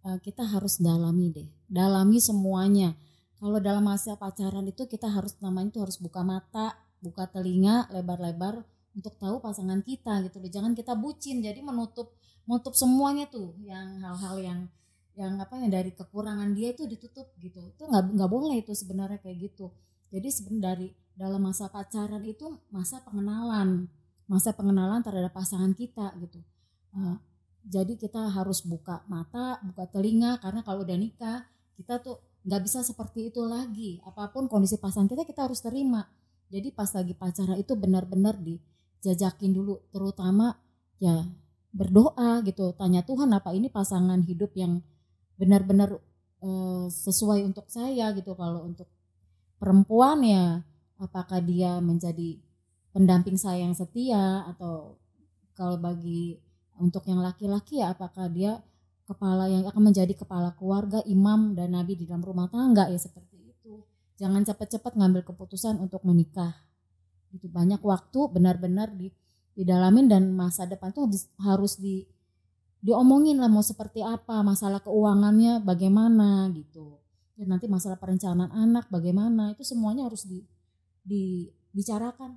Uh, 0.05 0.17
kita 0.23 0.45
harus 0.45 0.79
dalami 0.79 1.33
deh. 1.33 1.49
Dalami 1.67 2.21
semuanya. 2.21 2.95
Kalau 3.37 3.61
dalam 3.61 3.85
masa 3.85 4.17
pacaran 4.17 4.65
itu 4.65 4.89
kita 4.89 5.09
harus 5.09 5.37
namanya 5.43 5.69
itu 5.73 5.79
harus 5.83 5.97
buka 6.01 6.25
mata 6.25 6.73
buka 7.03 7.29
telinga 7.29 7.89
lebar-lebar 7.93 8.65
untuk 8.97 9.13
tahu 9.21 9.37
pasangan 9.41 9.81
kita 9.85 10.25
gitu 10.25 10.41
loh 10.41 10.49
jangan 10.49 10.73
kita 10.73 10.97
bucin 10.97 11.41
jadi 11.43 11.61
menutup 11.61 12.17
menutup 12.49 12.73
semuanya 12.73 13.29
tuh 13.29 13.53
yang 13.61 14.01
hal-hal 14.01 14.35
yang 14.41 14.59
yang 15.17 15.33
apa 15.41 15.57
yang 15.57 15.73
dari 15.73 15.93
kekurangan 15.93 16.53
dia 16.53 16.73
itu 16.73 16.85
ditutup 16.85 17.29
gitu 17.41 17.61
itu 17.61 17.83
nggak 17.85 18.17
nggak 18.17 18.29
boleh 18.29 18.61
itu 18.61 18.73
sebenarnya 18.73 19.21
kayak 19.21 19.49
gitu 19.53 19.69
jadi 20.09 20.27
sebenarnya 20.29 20.63
dari 20.73 20.87
dalam 21.17 21.41
masa 21.41 21.69
pacaran 21.69 22.21
itu 22.25 22.57
masa 22.69 23.01
pengenalan 23.01 23.89
masa 24.27 24.51
pengenalan 24.51 24.99
terhadap 25.01 25.31
pasangan 25.31 25.71
kita 25.71 26.11
gitu. 26.19 26.43
Uh, 26.91 27.15
jadi 27.67 27.95
kita 27.95 28.31
harus 28.31 28.63
buka 28.63 29.03
mata, 29.07 29.59
buka 29.63 29.87
telinga 29.87 30.39
karena 30.39 30.63
kalau 30.63 30.83
udah 30.83 30.99
nikah 30.99 31.47
kita 31.79 31.99
tuh 32.03 32.19
nggak 32.43 32.61
bisa 32.63 32.83
seperti 32.83 33.31
itu 33.31 33.43
lagi. 33.47 34.03
Apa 34.03 34.31
pun 34.31 34.51
kondisi 34.51 34.75
pasangan 34.77 35.07
kita 35.07 35.23
kita 35.23 35.47
harus 35.47 35.63
terima. 35.63 36.05
Jadi 36.47 36.71
pas 36.71 36.87
lagi 36.95 37.11
pacaran 37.11 37.59
itu 37.59 37.73
benar-benar 37.75 38.39
dijajakin 38.39 39.51
dulu, 39.51 39.83
terutama 39.91 40.55
ya 40.97 41.27
berdoa 41.75 42.41
gitu, 42.47 42.73
tanya 42.73 43.03
Tuhan 43.03 43.29
apa 43.35 43.51
ini 43.51 43.67
pasangan 43.67 44.23
hidup 44.23 44.55
yang 44.55 44.79
benar-benar 45.37 45.99
uh, 46.41 46.87
sesuai 46.89 47.43
untuk 47.45 47.67
saya 47.69 48.09
gitu. 48.15 48.33
Kalau 48.33 48.65
untuk 48.65 48.87
perempuan 49.59 50.23
ya 50.23 50.63
apakah 50.97 51.43
dia 51.43 51.77
menjadi 51.77 52.41
pendamping 52.95 53.37
saya 53.37 53.61
yang 53.61 53.77
setia 53.77 54.47
atau 54.49 54.97
kalau 55.53 55.77
bagi 55.77 56.37
untuk 56.77 57.05
yang 57.09 57.21
laki-laki 57.21 57.81
ya 57.81 57.93
apakah 57.93 58.29
dia 58.29 58.61
kepala 59.07 59.47
yang 59.47 59.63
akan 59.65 59.93
menjadi 59.93 60.13
kepala 60.13 60.53
keluarga, 60.57 60.99
imam 61.07 61.55
dan 61.55 61.73
nabi 61.73 61.95
di 61.95 62.05
dalam 62.05 62.21
rumah 62.21 62.51
tangga 62.51 62.91
ya 62.91 62.99
seperti. 62.99 63.36
Jangan 64.17 64.41
cepat-cepat 64.45 64.97
ngambil 64.97 65.21
keputusan 65.25 65.77
untuk 65.77 66.01
menikah. 66.03 66.53
Itu 67.29 67.47
banyak 67.47 67.81
waktu 67.85 68.19
benar-benar 68.33 68.93
di 68.93 69.13
didalamin 69.57 70.05
dan 70.05 70.23
masa 70.33 70.69
depan 70.69 70.93
tuh 70.93 71.09
harus 71.41 71.81
di 71.81 72.05
diomongin 72.81 73.41
lah 73.41 73.49
mau 73.49 73.65
seperti 73.65 74.05
apa, 74.05 74.45
masalah 74.45 74.81
keuangannya 74.81 75.61
bagaimana 75.61 76.49
gitu. 76.53 76.97
Dan 77.37 77.53
nanti 77.53 77.69
masalah 77.69 78.01
perencanaan 78.01 78.49
anak 78.49 78.89
bagaimana 78.89 79.53
itu 79.53 79.61
semuanya 79.61 80.09
harus 80.09 80.25
di 80.25 80.41
dibicarakan 81.07 82.35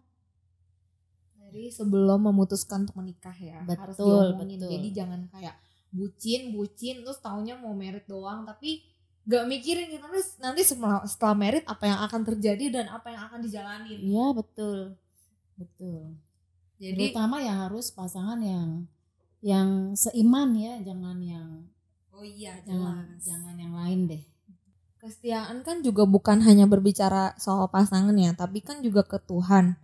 dari 1.51 1.67
sebelum 1.67 2.31
memutuskan 2.31 2.87
untuk 2.87 3.03
menikah 3.03 3.35
ya 3.35 3.59
betul, 3.67 3.83
harus 3.83 3.97
diomongin 3.99 4.59
betul. 4.63 4.71
jadi 4.71 4.89
jangan 5.03 5.21
kayak 5.35 5.57
bucin 5.91 6.55
bucin 6.55 7.03
terus 7.03 7.19
taunya 7.19 7.59
mau 7.59 7.75
merit 7.75 8.07
doang 8.07 8.47
tapi 8.47 8.87
gak 9.31 9.47
mikirin 9.47 9.87
gitu. 9.95 10.03
Nanti 10.03 10.23
nanti 10.43 10.63
setelah 10.67 11.07
setelah 11.07 11.35
merit 11.39 11.63
apa 11.71 11.87
yang 11.87 12.01
akan 12.03 12.21
terjadi 12.27 12.65
dan 12.75 12.87
apa 12.91 13.15
yang 13.15 13.23
akan 13.31 13.39
dijalanin. 13.47 13.99
Iya 14.03 14.27
betul. 14.35 14.79
Betul. 15.55 16.19
Jadi 16.83 17.15
terutama 17.15 17.39
ya 17.39 17.69
harus 17.69 17.95
pasangan 17.95 18.41
yang 18.43 18.91
yang 19.41 19.95
seiman 19.95 20.53
ya 20.53 20.83
jangan 20.85 21.17
yang 21.23 21.49
oh 22.13 22.25
iya 22.27 22.59
jangan 22.67 23.17
jangan 23.23 23.55
yang 23.55 23.73
lain 23.79 24.11
deh. 24.11 24.23
Kesetiaan 25.01 25.65
kan 25.65 25.81
juga 25.81 26.05
bukan 26.05 26.45
hanya 26.45 26.69
berbicara 26.69 27.33
soal 27.41 27.71
pasangan 27.73 28.13
ya 28.19 28.35
tapi 28.35 28.61
kan 28.61 28.83
juga 28.83 29.07
ke 29.07 29.17
Tuhan. 29.23 29.79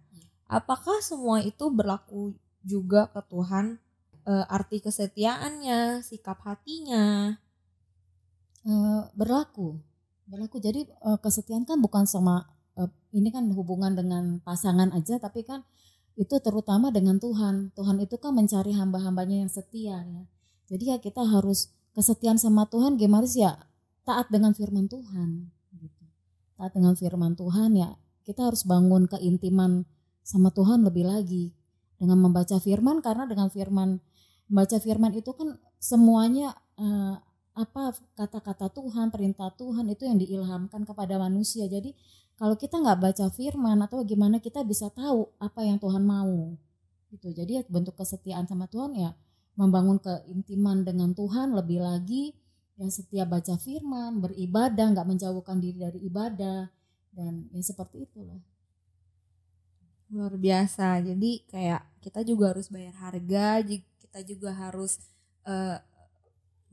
Apakah 0.50 1.00
semua 1.00 1.40
itu 1.40 1.72
berlaku 1.72 2.36
juga 2.60 3.08
ke 3.12 3.20
Tuhan? 3.30 3.80
E, 4.26 4.32
arti 4.50 4.82
kesetiaannya 4.82 6.02
sikap 6.02 6.42
hatinya 6.44 7.38
e, 8.66 8.72
berlaku. 9.14 9.78
Berlaku. 10.26 10.58
Jadi 10.58 10.90
e, 10.90 11.10
kesetiaan 11.22 11.62
kan 11.62 11.78
bukan 11.78 12.04
sama 12.04 12.50
e, 12.74 12.82
ini 13.14 13.30
kan 13.30 13.46
hubungan 13.54 13.94
dengan 13.94 14.42
pasangan 14.42 14.90
aja 14.90 15.22
tapi 15.22 15.46
kan 15.46 15.62
itu 16.18 16.34
terutama 16.42 16.90
dengan 16.90 17.22
Tuhan. 17.22 17.70
Tuhan 17.78 17.96
itu 18.02 18.18
kan 18.18 18.34
mencari 18.34 18.74
hamba-hambanya 18.74 19.46
yang 19.46 19.52
setia 19.52 20.02
ya. 20.02 20.22
Jadi 20.66 20.84
ya 20.90 20.96
kita 20.98 21.22
harus 21.22 21.70
kesetiaan 21.94 22.36
sama 22.42 22.66
Tuhan 22.66 22.98
gimana 22.98 23.24
sih 23.28 23.46
ya? 23.46 23.54
Taat 24.02 24.32
dengan 24.34 24.50
firman 24.56 24.90
Tuhan 24.90 25.52
gitu. 25.78 26.04
Taat 26.58 26.74
dengan 26.74 26.98
firman 26.98 27.38
Tuhan 27.38 27.70
ya 27.78 27.94
kita 28.26 28.50
harus 28.50 28.66
bangun 28.66 29.06
keintiman 29.06 29.86
sama 30.26 30.50
Tuhan 30.50 30.82
lebih 30.82 31.06
lagi. 31.06 31.54
Dengan 31.96 32.20
membaca 32.20 32.60
firman 32.60 33.00
karena 33.00 33.24
dengan 33.24 33.48
firman 33.48 34.02
membaca 34.50 34.76
firman 34.76 35.16
itu 35.16 35.32
kan 35.32 35.56
semuanya 35.80 36.52
uh, 36.76 37.16
apa 37.56 37.96
kata-kata 38.12 38.68
Tuhan 38.68 39.08
perintah 39.08 39.48
Tuhan 39.48 39.88
itu 39.88 40.04
yang 40.04 40.20
diilhamkan 40.20 40.84
kepada 40.84 41.16
manusia. 41.16 41.64
Jadi 41.64 41.96
kalau 42.36 42.52
kita 42.52 42.76
nggak 42.76 43.00
baca 43.00 43.26
firman 43.32 43.80
atau 43.80 44.04
gimana 44.04 44.36
kita 44.36 44.60
bisa 44.60 44.92
tahu 44.92 45.32
apa 45.40 45.64
yang 45.64 45.80
Tuhan 45.80 46.04
mau. 46.04 46.52
Gitu. 47.08 47.32
Jadi 47.32 47.64
bentuk 47.72 47.96
kesetiaan 47.96 48.44
sama 48.44 48.68
Tuhan 48.68 48.92
ya 48.92 49.16
membangun 49.56 49.96
keintiman 49.96 50.84
dengan 50.84 51.16
Tuhan 51.16 51.56
lebih 51.56 51.80
lagi. 51.80 52.36
Yang 52.76 53.00
setia 53.00 53.24
baca 53.24 53.56
firman 53.56 54.20
beribadah 54.20 54.92
nggak 54.92 55.08
menjauhkan 55.08 55.56
diri 55.56 55.80
dari 55.80 56.00
ibadah. 56.04 56.68
Dan 57.08 57.48
ya 57.56 57.64
seperti 57.64 58.04
itulah 58.04 58.36
luar 60.12 60.36
biasa. 60.36 61.00
Jadi 61.00 61.48
kayak 61.48 62.04
kita 62.04 62.20
juga 62.20 62.52
harus 62.52 62.68
bayar 62.68 62.92
harga 63.00 63.64
kita 63.64 64.20
juga 64.28 64.52
harus 64.52 65.00
uh, 65.48 65.80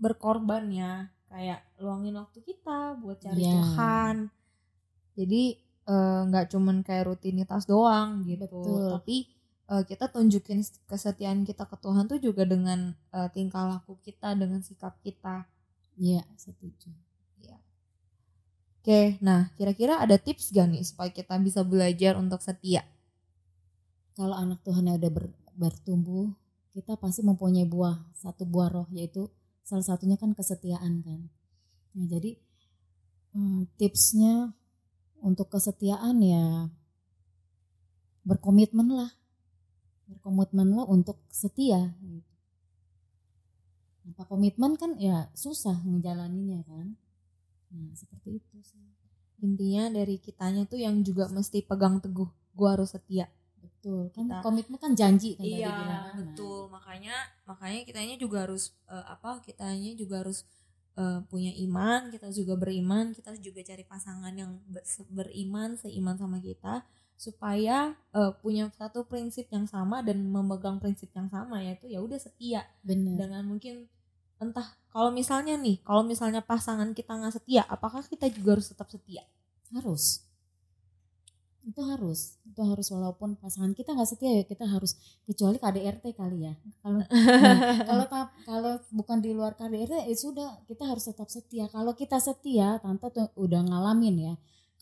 berkorban 0.03 0.67
ya 0.67 1.07
kayak 1.31 1.63
luangin 1.79 2.19
waktu 2.19 2.43
kita 2.43 2.99
buat 2.99 3.17
cari 3.23 3.41
yeah. 3.41 3.55
Tuhan. 3.55 4.15
Jadi 5.15 5.43
eh, 5.87 6.21
nggak 6.27 6.45
uh, 6.45 6.49
cuman 6.51 6.83
kayak 6.83 7.07
rutinitas 7.07 7.63
doang 7.65 8.27
gitu. 8.27 8.45
Betul. 8.45 8.91
tapi 8.99 9.17
uh, 9.71 9.83
kita 9.87 10.11
tunjukin 10.11 10.61
kesetiaan 10.85 11.47
kita 11.47 11.63
ke 11.63 11.75
Tuhan 11.79 12.05
tuh 12.11 12.19
juga 12.19 12.43
dengan 12.43 12.93
uh, 13.15 13.29
tingkah 13.31 13.65
laku 13.65 13.95
kita 14.03 14.35
dengan 14.35 14.59
sikap 14.59 14.99
kita. 15.01 15.47
Iya 15.95 16.21
yeah, 16.21 16.25
setuju. 16.35 16.91
Ya 17.41 17.57
oke 18.83 19.17
nah 19.23 19.49
kira-kira 19.55 20.03
ada 20.03 20.19
tips 20.19 20.51
gak 20.51 20.67
nih 20.69 20.83
supaya 20.83 21.09
kita 21.09 21.39
bisa 21.39 21.63
belajar 21.63 22.19
untuk 22.19 22.43
setia? 22.43 22.83
Kalau 24.13 24.37
anak 24.37 24.61
Tuhan 24.61 24.85
yang 24.85 25.01
udah 25.01 25.09
ber, 25.09 25.25
bertumbuh 25.57 26.29
kita 26.73 26.97
pasti 26.97 27.21
mempunyai 27.21 27.69
buah 27.69 28.01
satu 28.17 28.45
buah 28.49 28.69
roh 28.69 28.87
yaitu 28.93 29.29
salah 29.63 29.83
satunya 29.83 30.19
kan 30.19 30.35
kesetiaan 30.35 31.01
kan. 31.01 31.31
Nah 31.95 32.05
jadi 32.05 32.35
hmm, 33.33 33.73
tipsnya 33.79 34.51
untuk 35.23 35.49
kesetiaan 35.49 36.19
ya 36.19 36.67
berkomitmen 38.27 38.91
lah. 38.91 39.11
Berkomitmen 40.07 40.75
lah 40.75 40.85
untuk 40.87 41.23
setia. 41.31 41.95
Gitu. 42.03 42.31
Apa 44.13 44.27
komitmen 44.27 44.75
kan 44.75 44.99
ya 44.99 45.31
susah 45.31 45.79
menjalaninya 45.87 46.59
kan. 46.67 46.99
Nah 47.71 47.95
seperti 47.95 48.43
itu 48.43 48.57
sih. 48.61 48.83
Intinya 49.43 49.91
dari 49.91 50.19
kitanya 50.19 50.67
tuh 50.67 50.79
yang 50.79 51.03
juga 51.03 51.27
mesti 51.31 51.63
pegang 51.63 51.99
teguh 52.03 52.27
gua 52.55 52.79
harus 52.79 52.95
setia 52.95 53.27
betul 53.83 54.07
kan 54.15 54.25
kita, 54.31 54.39
komitmen 54.39 54.79
kan 54.79 54.93
janji 54.95 55.35
kan 55.35 55.43
iya 55.43 55.67
bilang, 55.67 56.15
betul. 56.23 56.71
Nah. 56.71 56.79
makanya 56.79 57.15
makanya 57.43 57.79
kitanya 57.83 58.15
juga 58.15 58.47
harus 58.47 58.71
uh, 58.87 59.03
apa 59.11 59.43
kitanya 59.43 59.91
juga 59.99 60.23
harus 60.23 60.47
uh, 60.95 61.19
punya 61.27 61.51
iman 61.67 62.07
kita 62.07 62.31
juga 62.31 62.55
beriman 62.55 63.11
kita 63.11 63.35
juga 63.43 63.59
cari 63.59 63.83
pasangan 63.83 64.31
yang 64.31 64.63
beriman 65.11 65.75
seiman 65.75 66.15
sama 66.15 66.39
kita 66.39 66.87
supaya 67.19 67.95
uh, 68.11 68.31
punya 68.39 68.67
satu 68.75 69.05
prinsip 69.05 69.47
yang 69.53 69.69
sama 69.69 70.03
dan 70.03 70.19
memegang 70.27 70.81
prinsip 70.81 71.07
yang 71.13 71.29
sama 71.31 71.61
yaitu 71.61 71.87
ya 71.87 72.01
udah 72.01 72.19
setia. 72.19 72.67
Bener. 72.83 73.15
dengan 73.15 73.43
mungkin 73.47 73.87
entah 74.41 74.75
kalau 74.91 75.07
misalnya 75.13 75.55
nih 75.55 75.79
kalau 75.87 76.03
misalnya 76.03 76.43
pasangan 76.43 76.91
kita 76.91 77.15
nggak 77.15 77.39
setia 77.39 77.63
apakah 77.69 78.03
kita 78.03 78.27
juga 78.27 78.59
harus 78.59 78.67
tetap 78.71 78.91
setia? 78.91 79.23
Harus 79.71 80.25
itu 81.63 81.81
harus 81.83 82.35
itu 82.43 82.61
harus 82.61 82.87
walaupun 82.91 83.39
pasangan 83.39 83.71
kita 83.71 83.95
nggak 83.95 84.09
setia 84.09 84.31
ya 84.39 84.43
kita 84.43 84.67
harus 84.67 84.99
kecuali 85.23 85.57
KDRT 85.57 86.05
kali 86.15 86.51
ya 86.51 86.53
kalau 86.83 86.99
nah, 86.99 87.07
kalau 87.89 88.05
kalau 88.43 88.73
bukan 88.91 89.23
di 89.23 89.31
luar 89.31 89.55
KDRT 89.55 90.07
ya 90.07 90.15
sudah 90.15 90.49
kita 90.67 90.83
harus 90.83 91.07
tetap 91.07 91.31
setia 91.31 91.71
kalau 91.71 91.95
kita 91.95 92.19
setia 92.19 92.77
tante 92.83 93.07
tuh 93.15 93.31
udah 93.39 93.63
ngalamin 93.63 94.15
ya 94.31 94.33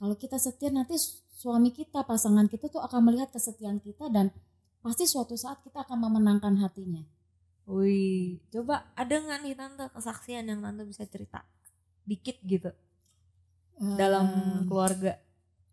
kalau 0.02 0.18
kita 0.18 0.42
setia 0.42 0.74
nanti 0.74 0.98
suami 1.30 1.70
kita 1.70 2.02
pasangan 2.02 2.50
kita 2.50 2.74
tuh 2.74 2.82
akan 2.82 3.02
melihat 3.06 3.30
kesetiaan 3.30 3.78
kita 3.78 4.10
dan 4.10 4.34
pasti 4.82 5.06
suatu 5.06 5.38
saat 5.38 5.62
kita 5.62 5.86
akan 5.86 6.10
memenangkan 6.10 6.58
hatinya. 6.58 7.06
Wih, 7.70 8.42
coba 8.50 8.90
ada 8.98 9.14
nggak 9.22 9.40
nih 9.46 9.54
tante 9.54 9.86
kesaksian 9.94 10.50
yang 10.50 10.66
tante 10.66 10.84
bisa 10.90 11.06
cerita 11.06 11.46
dikit 12.10 12.42
gitu 12.42 12.74
dalam 13.78 14.26
keluarga? 14.66 15.22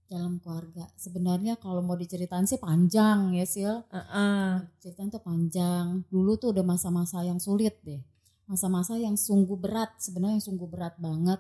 Dalam 0.09 0.41
keluarga. 0.41 0.89
Sebenarnya 0.97 1.61
kalau 1.61 1.85
mau 1.85 1.95
diceritain 1.95 2.49
sih 2.49 2.57
panjang 2.57 3.37
ya 3.37 3.45
Sil. 3.45 3.85
Uh-uh. 3.93 4.65
Ceritain 4.81 5.13
tuh 5.13 5.21
panjang. 5.21 6.03
Dulu 6.09 6.41
tuh 6.41 6.57
udah 6.57 6.65
masa-masa 6.65 7.21
yang 7.23 7.37
sulit 7.37 7.77
deh. 7.85 8.01
Masa-masa 8.49 8.97
yang 8.97 9.21
sungguh 9.21 9.61
berat, 9.61 10.01
sebenarnya 10.01 10.41
yang 10.41 10.47
sungguh 10.49 10.69
berat 10.69 10.97
banget. 10.97 11.37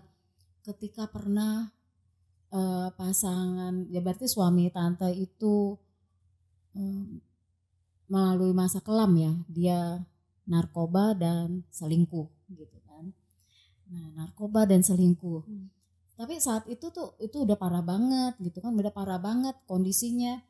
Ketika 0.60 1.08
pernah 1.08 1.72
eh, 2.52 2.88
pasangan, 2.92 3.88
ya 3.88 4.04
berarti 4.04 4.28
suami 4.28 4.68
tante 4.68 5.08
itu 5.16 5.72
eh, 6.76 7.08
melalui 8.12 8.52
masa 8.52 8.84
kelam 8.84 9.16
ya. 9.16 9.32
Dia 9.48 9.80
narkoba 10.44 11.16
dan 11.16 11.64
selingkuh 11.72 12.28
gitu 12.52 12.78
kan. 12.84 13.16
Nah 13.88 14.12
narkoba 14.12 14.68
dan 14.68 14.84
selingkuh. 14.84 15.48
Hmm. 15.48 15.77
Tapi 16.18 16.42
saat 16.42 16.66
itu 16.66 16.90
tuh 16.90 17.14
itu 17.22 17.46
udah 17.46 17.54
parah 17.54 17.78
banget 17.78 18.34
gitu 18.42 18.58
kan, 18.58 18.74
udah 18.74 18.90
parah 18.90 19.22
banget 19.22 19.54
kondisinya. 19.70 20.42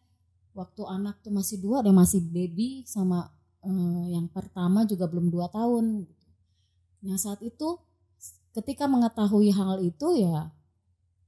Waktu 0.57 0.83
anak 0.89 1.21
tuh 1.21 1.29
masih 1.29 1.61
dua, 1.61 1.85
ada 1.85 1.93
masih 1.93 2.25
baby 2.25 2.89
sama 2.89 3.29
eh, 3.61 4.17
yang 4.17 4.33
pertama 4.33 4.89
juga 4.89 5.05
belum 5.05 5.29
dua 5.29 5.53
tahun. 5.53 6.09
gitu. 6.09 6.27
Nah 7.05 7.21
saat 7.21 7.45
itu 7.45 7.77
ketika 8.57 8.89
mengetahui 8.89 9.53
hal 9.53 9.85
itu 9.85 10.25
ya 10.25 10.49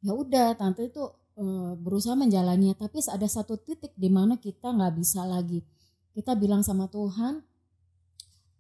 ya 0.01 0.13
udah 0.17 0.57
tante 0.57 0.89
itu 0.89 1.05
eh, 1.37 1.73
berusaha 1.77 2.17
menjalaninya. 2.17 2.81
Tapi 2.81 3.05
ada 3.13 3.29
satu 3.29 3.61
titik 3.61 3.93
di 3.93 4.09
mana 4.09 4.41
kita 4.41 4.73
nggak 4.73 4.97
bisa 4.97 5.21
lagi. 5.29 5.61
Kita 6.17 6.33
bilang 6.33 6.65
sama 6.65 6.89
Tuhan, 6.89 7.45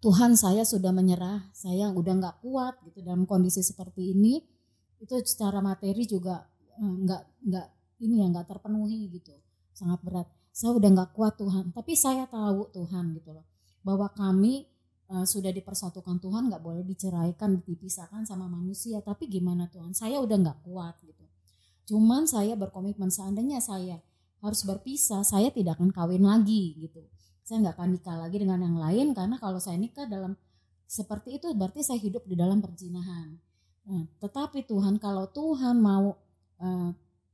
Tuhan 0.05 0.37
saya 0.37 0.69
sudah 0.69 0.93
menyerah, 0.93 1.49
saya 1.57 1.89
udah 1.89 2.13
nggak 2.21 2.37
kuat 2.45 2.77
gitu 2.85 3.01
dalam 3.01 3.25
kondisi 3.25 3.65
seperti 3.65 4.13
ini 4.13 4.60
itu 5.01 5.15
secara 5.25 5.65
materi 5.65 6.05
juga 6.05 6.45
eh, 6.77 6.85
nggak 6.85 7.23
nggak 7.49 7.67
ini 8.05 8.21
ya 8.21 8.27
nggak 8.29 8.47
terpenuhi 8.49 9.09
gitu. 9.17 9.33
Sangat 9.73 10.01
berat. 10.05 10.29
Saya 10.53 10.77
udah 10.77 10.89
nggak 10.93 11.11
kuat 11.17 11.41
Tuhan. 11.41 11.73
Tapi 11.73 11.93
saya 11.97 12.29
tahu 12.29 12.69
Tuhan 12.73 13.17
gitu 13.17 13.33
loh. 13.33 13.49
Bahwa 13.81 14.13
kami 14.13 14.69
eh, 15.09 15.25
sudah 15.25 15.51
dipersatukan 15.53 16.21
Tuhan 16.21 16.53
nggak 16.53 16.63
boleh 16.63 16.85
diceraikan 16.85 17.65
dipisahkan 17.65 18.29
sama 18.29 18.45
manusia. 18.47 19.01
Tapi 19.01 19.29
gimana 19.29 19.69
Tuhan? 19.73 19.97
Saya 19.97 20.21
udah 20.21 20.37
nggak 20.37 20.59
kuat 20.69 21.01
gitu. 21.01 21.25
Cuman 21.89 22.29
saya 22.29 22.53
berkomitmen. 22.55 23.09
Seandainya 23.09 23.59
saya 23.65 23.99
harus 24.41 24.65
berpisah 24.65 25.21
saya 25.21 25.53
tidak 25.53 25.81
akan 25.81 25.93
kawin 25.93 26.25
lagi 26.25 26.77
gitu. 26.77 27.05
Saya 27.45 27.67
nggak 27.67 27.77
akan 27.77 27.89
nikah 27.97 28.17
lagi 28.21 28.37
dengan 28.37 28.61
yang 28.61 28.77
lain. 28.77 29.17
Karena 29.17 29.41
kalau 29.41 29.57
saya 29.57 29.81
nikah 29.81 30.05
dalam 30.05 30.37
seperti 30.85 31.39
itu 31.41 31.49
berarti 31.57 31.87
saya 31.87 32.03
hidup 32.03 32.27
di 32.27 32.35
dalam 32.35 32.59
perjinahan 32.59 33.50
Nah, 33.89 34.05
tetapi 34.21 34.69
Tuhan 34.69 35.01
kalau 35.01 35.31
Tuhan 35.33 35.81
mau 35.81 36.19
eh, 36.61 36.91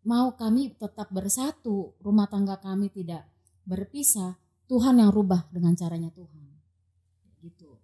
mau 0.06 0.28
kami 0.38 0.78
tetap 0.78 1.10
bersatu, 1.10 1.98
rumah 1.98 2.30
tangga 2.30 2.54
kami 2.62 2.86
tidak 2.94 3.26
berpisah, 3.66 4.38
Tuhan 4.70 5.02
yang 5.02 5.10
rubah 5.10 5.50
dengan 5.50 5.74
caranya 5.74 6.14
Tuhan. 6.14 6.46
Gitu. 7.42 7.74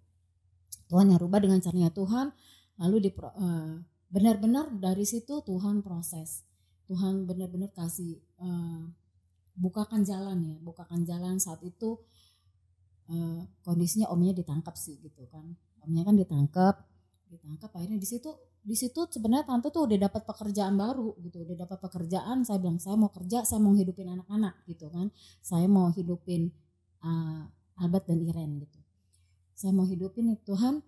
Tuhan 0.87 1.11
yang 1.11 1.19
rubah 1.19 1.43
dengan 1.43 1.59
caranya 1.59 1.91
Tuhan, 1.91 2.31
lalu 2.79 2.97
di 3.03 3.09
eh, 3.11 3.75
benar-benar 4.07 4.71
dari 4.79 5.03
situ 5.03 5.43
Tuhan 5.43 5.83
proses. 5.83 6.47
Tuhan 6.87 7.27
benar-benar 7.27 7.75
kasih 7.75 8.19
eh, 8.19 8.83
bukakan 9.59 10.07
jalan 10.07 10.39
ya, 10.47 10.55
bukakan 10.63 11.03
jalan 11.03 11.43
saat 11.43 11.59
itu 11.67 11.99
eh, 13.11 13.43
kondisinya 13.67 14.07
omnya 14.15 14.31
ditangkap 14.31 14.79
sih 14.79 14.95
gitu 15.03 15.27
kan. 15.27 15.43
Omnya 15.83 16.07
kan 16.07 16.15
ditangkap, 16.15 16.75
ditangkap 17.27 17.69
akhirnya 17.75 17.99
di 17.99 18.07
situ 18.07 18.31
di 18.63 18.75
situ 18.79 19.03
sebenarnya 19.11 19.43
tante 19.43 19.67
tuh 19.75 19.91
udah 19.91 20.07
dapat 20.07 20.23
pekerjaan 20.23 20.79
baru 20.79 21.19
gitu 21.19 21.43
udah 21.43 21.67
dapat 21.67 21.83
pekerjaan 21.83 22.47
saya 22.47 22.63
bilang 22.63 22.79
saya 22.79 22.95
mau 22.95 23.11
kerja 23.11 23.43
saya 23.43 23.59
mau 23.59 23.75
hidupin 23.75 24.07
anak-anak 24.15 24.55
gitu 24.71 24.87
kan. 24.87 25.11
Saya 25.43 25.67
mau 25.67 25.91
hidupin 25.91 26.47
uh, 27.03 27.43
Albert 27.83 28.07
dan 28.07 28.23
Iren 28.23 28.63
gitu. 28.63 28.79
Saya 29.51 29.75
mau 29.75 29.83
hidupin 29.83 30.31
itu 30.31 30.55
Tuhan. 30.55 30.79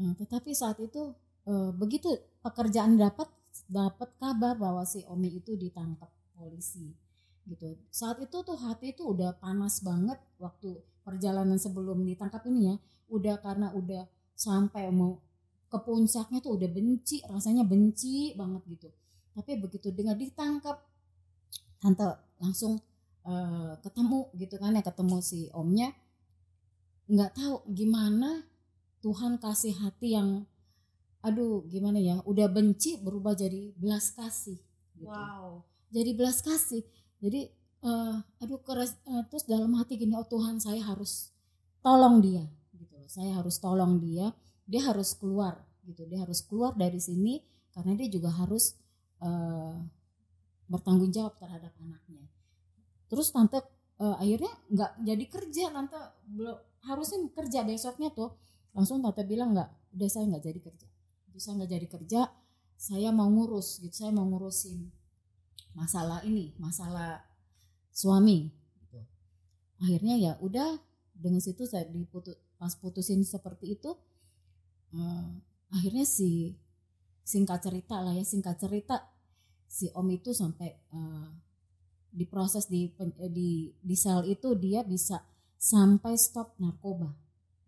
Nah, 0.00 0.16
tetapi 0.16 0.56
saat 0.56 0.80
itu 0.80 1.12
uh, 1.44 1.70
begitu 1.76 2.08
pekerjaan 2.40 2.96
dapat 2.96 3.28
dapat 3.68 4.16
kabar 4.16 4.56
bahwa 4.56 4.82
si 4.88 5.04
Omi 5.04 5.28
itu 5.36 5.60
ditangkap 5.60 6.08
polisi 6.32 6.88
gitu. 7.44 7.76
Saat 7.92 8.24
itu 8.24 8.40
tuh 8.40 8.56
hati 8.56 8.96
itu 8.96 9.04
udah 9.04 9.36
panas 9.36 9.84
banget 9.84 10.16
waktu 10.40 10.80
perjalanan 11.04 11.60
sebelum 11.60 12.00
ditangkap 12.00 12.40
ini 12.48 12.72
ya. 12.72 12.76
Udah 13.12 13.36
karena 13.42 13.74
udah 13.76 14.08
sampai 14.32 14.88
mau 14.88 15.20
ke 15.70 15.78
puncaknya 15.78 16.42
tuh 16.42 16.58
udah 16.58 16.66
benci 16.66 17.22
rasanya 17.30 17.62
benci 17.62 18.34
banget 18.34 18.62
gitu 18.66 18.88
tapi 19.30 19.56
begitu 19.62 19.94
dengar 19.94 20.18
ditangkap 20.18 20.82
tante 21.78 22.10
langsung 22.42 22.82
eh, 23.24 23.72
ketemu 23.78 24.34
gitu 24.34 24.58
kan 24.58 24.74
ya 24.74 24.82
ketemu 24.82 25.16
si 25.22 25.46
omnya 25.54 25.94
nggak 27.06 27.38
tahu 27.38 27.62
gimana 27.70 28.42
Tuhan 29.00 29.40
kasih 29.40 29.74
hati 29.80 30.18
yang 30.18 30.44
aduh 31.20 31.64
gimana 31.68 32.00
ya 32.00 32.20
udah 32.24 32.48
benci 32.48 33.00
berubah 33.00 33.36
jadi 33.36 33.76
belas 33.76 34.12
kasih 34.16 34.56
gitu. 34.96 35.08
Wow. 35.08 35.64
jadi 35.92 36.16
belas 36.16 36.40
kasih 36.40 36.82
jadi 37.20 37.48
eh, 37.84 38.16
aduh 38.42 38.60
keras 38.60 38.96
eh, 39.06 39.24
terus 39.28 39.44
dalam 39.46 39.72
hati 39.78 40.00
gini 40.00 40.16
oh 40.16 40.26
Tuhan 40.26 40.58
saya 40.58 40.80
harus 40.82 41.30
tolong 41.80 42.20
dia 42.20 42.44
gitu 42.76 42.94
loh. 42.96 43.08
saya 43.08 43.36
harus 43.36 43.56
tolong 43.60 44.00
dia 44.00 44.32
dia 44.70 44.86
harus 44.86 45.18
keluar 45.18 45.58
gitu. 45.82 46.06
Dia 46.06 46.22
harus 46.22 46.46
keluar 46.46 46.78
dari 46.78 47.02
sini 47.02 47.42
karena 47.74 47.98
dia 47.98 48.06
juga 48.06 48.30
harus 48.30 48.78
eh, 49.18 49.74
bertanggung 50.70 51.10
jawab 51.10 51.34
terhadap 51.42 51.74
anaknya. 51.82 52.22
Terus 53.10 53.34
tante 53.34 53.58
eh, 53.98 54.16
akhirnya 54.22 54.54
nggak 54.70 54.92
jadi 55.02 55.24
kerja 55.26 55.64
tante. 55.74 55.98
Belum 56.30 56.54
harusnya 56.86 57.18
kerja 57.34 57.66
besoknya 57.66 58.14
tuh. 58.14 58.38
Langsung 58.70 59.02
tante 59.02 59.26
bilang 59.26 59.50
nggak 59.50 59.98
udah 59.98 60.08
saya 60.08 60.30
nggak 60.30 60.44
jadi 60.46 60.60
kerja. 60.62 60.86
Udah 61.34 61.40
saya 61.42 61.54
nggak 61.58 61.72
jadi 61.74 61.86
kerja 61.90 62.20
saya 62.78 63.10
mau 63.10 63.26
ngurus 63.26 63.82
gitu. 63.82 64.06
Saya 64.06 64.14
mau 64.14 64.30
ngurusin 64.30 65.00
masalah 65.74 66.22
ini 66.26 66.50
masalah 66.58 67.22
suami 67.94 68.50
gitu. 68.82 68.98
akhirnya 69.78 70.14
ya 70.18 70.32
udah 70.42 70.78
dengan 71.14 71.38
situ 71.38 71.66
saya 71.68 71.86
diputus 71.86 72.34
pas 72.58 72.74
putusin 72.74 73.22
seperti 73.22 73.78
itu 73.78 73.94
eh, 74.94 75.28
akhirnya 75.70 76.06
si 76.06 76.54
singkat 77.22 77.62
cerita 77.62 78.02
lah 78.02 78.14
ya 78.16 78.24
singkat 78.26 78.58
cerita 78.58 79.06
si 79.70 79.86
om 79.94 80.06
itu 80.10 80.34
sampai 80.34 80.70
eh, 80.74 81.28
diproses 82.10 82.66
di 82.66 82.90
eh, 82.90 83.30
di 83.30 83.70
di 83.78 83.94
sel 83.94 84.26
itu 84.26 84.58
dia 84.58 84.82
bisa 84.82 85.22
sampai 85.54 86.18
stop 86.18 86.58
narkoba 86.58 87.14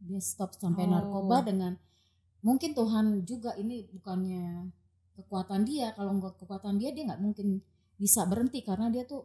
dia 0.03 0.19
stop 0.19 0.59
sampai 0.59 0.89
Oh. 0.89 0.91
narkoba 0.99 1.47
dengan 1.47 1.73
mungkin 2.43 2.75
Tuhan 2.75 3.23
juga 3.23 3.55
ini 3.55 3.87
bukannya 3.95 4.67
kekuatan 5.15 5.63
dia 5.63 5.95
kalau 5.95 6.19
nggak 6.19 6.43
kekuatan 6.43 6.81
dia 6.81 6.91
dia 6.91 7.07
nggak 7.07 7.23
mungkin 7.23 7.63
bisa 7.95 8.27
berhenti 8.27 8.67
karena 8.67 8.91
dia 8.91 9.07
tuh 9.07 9.23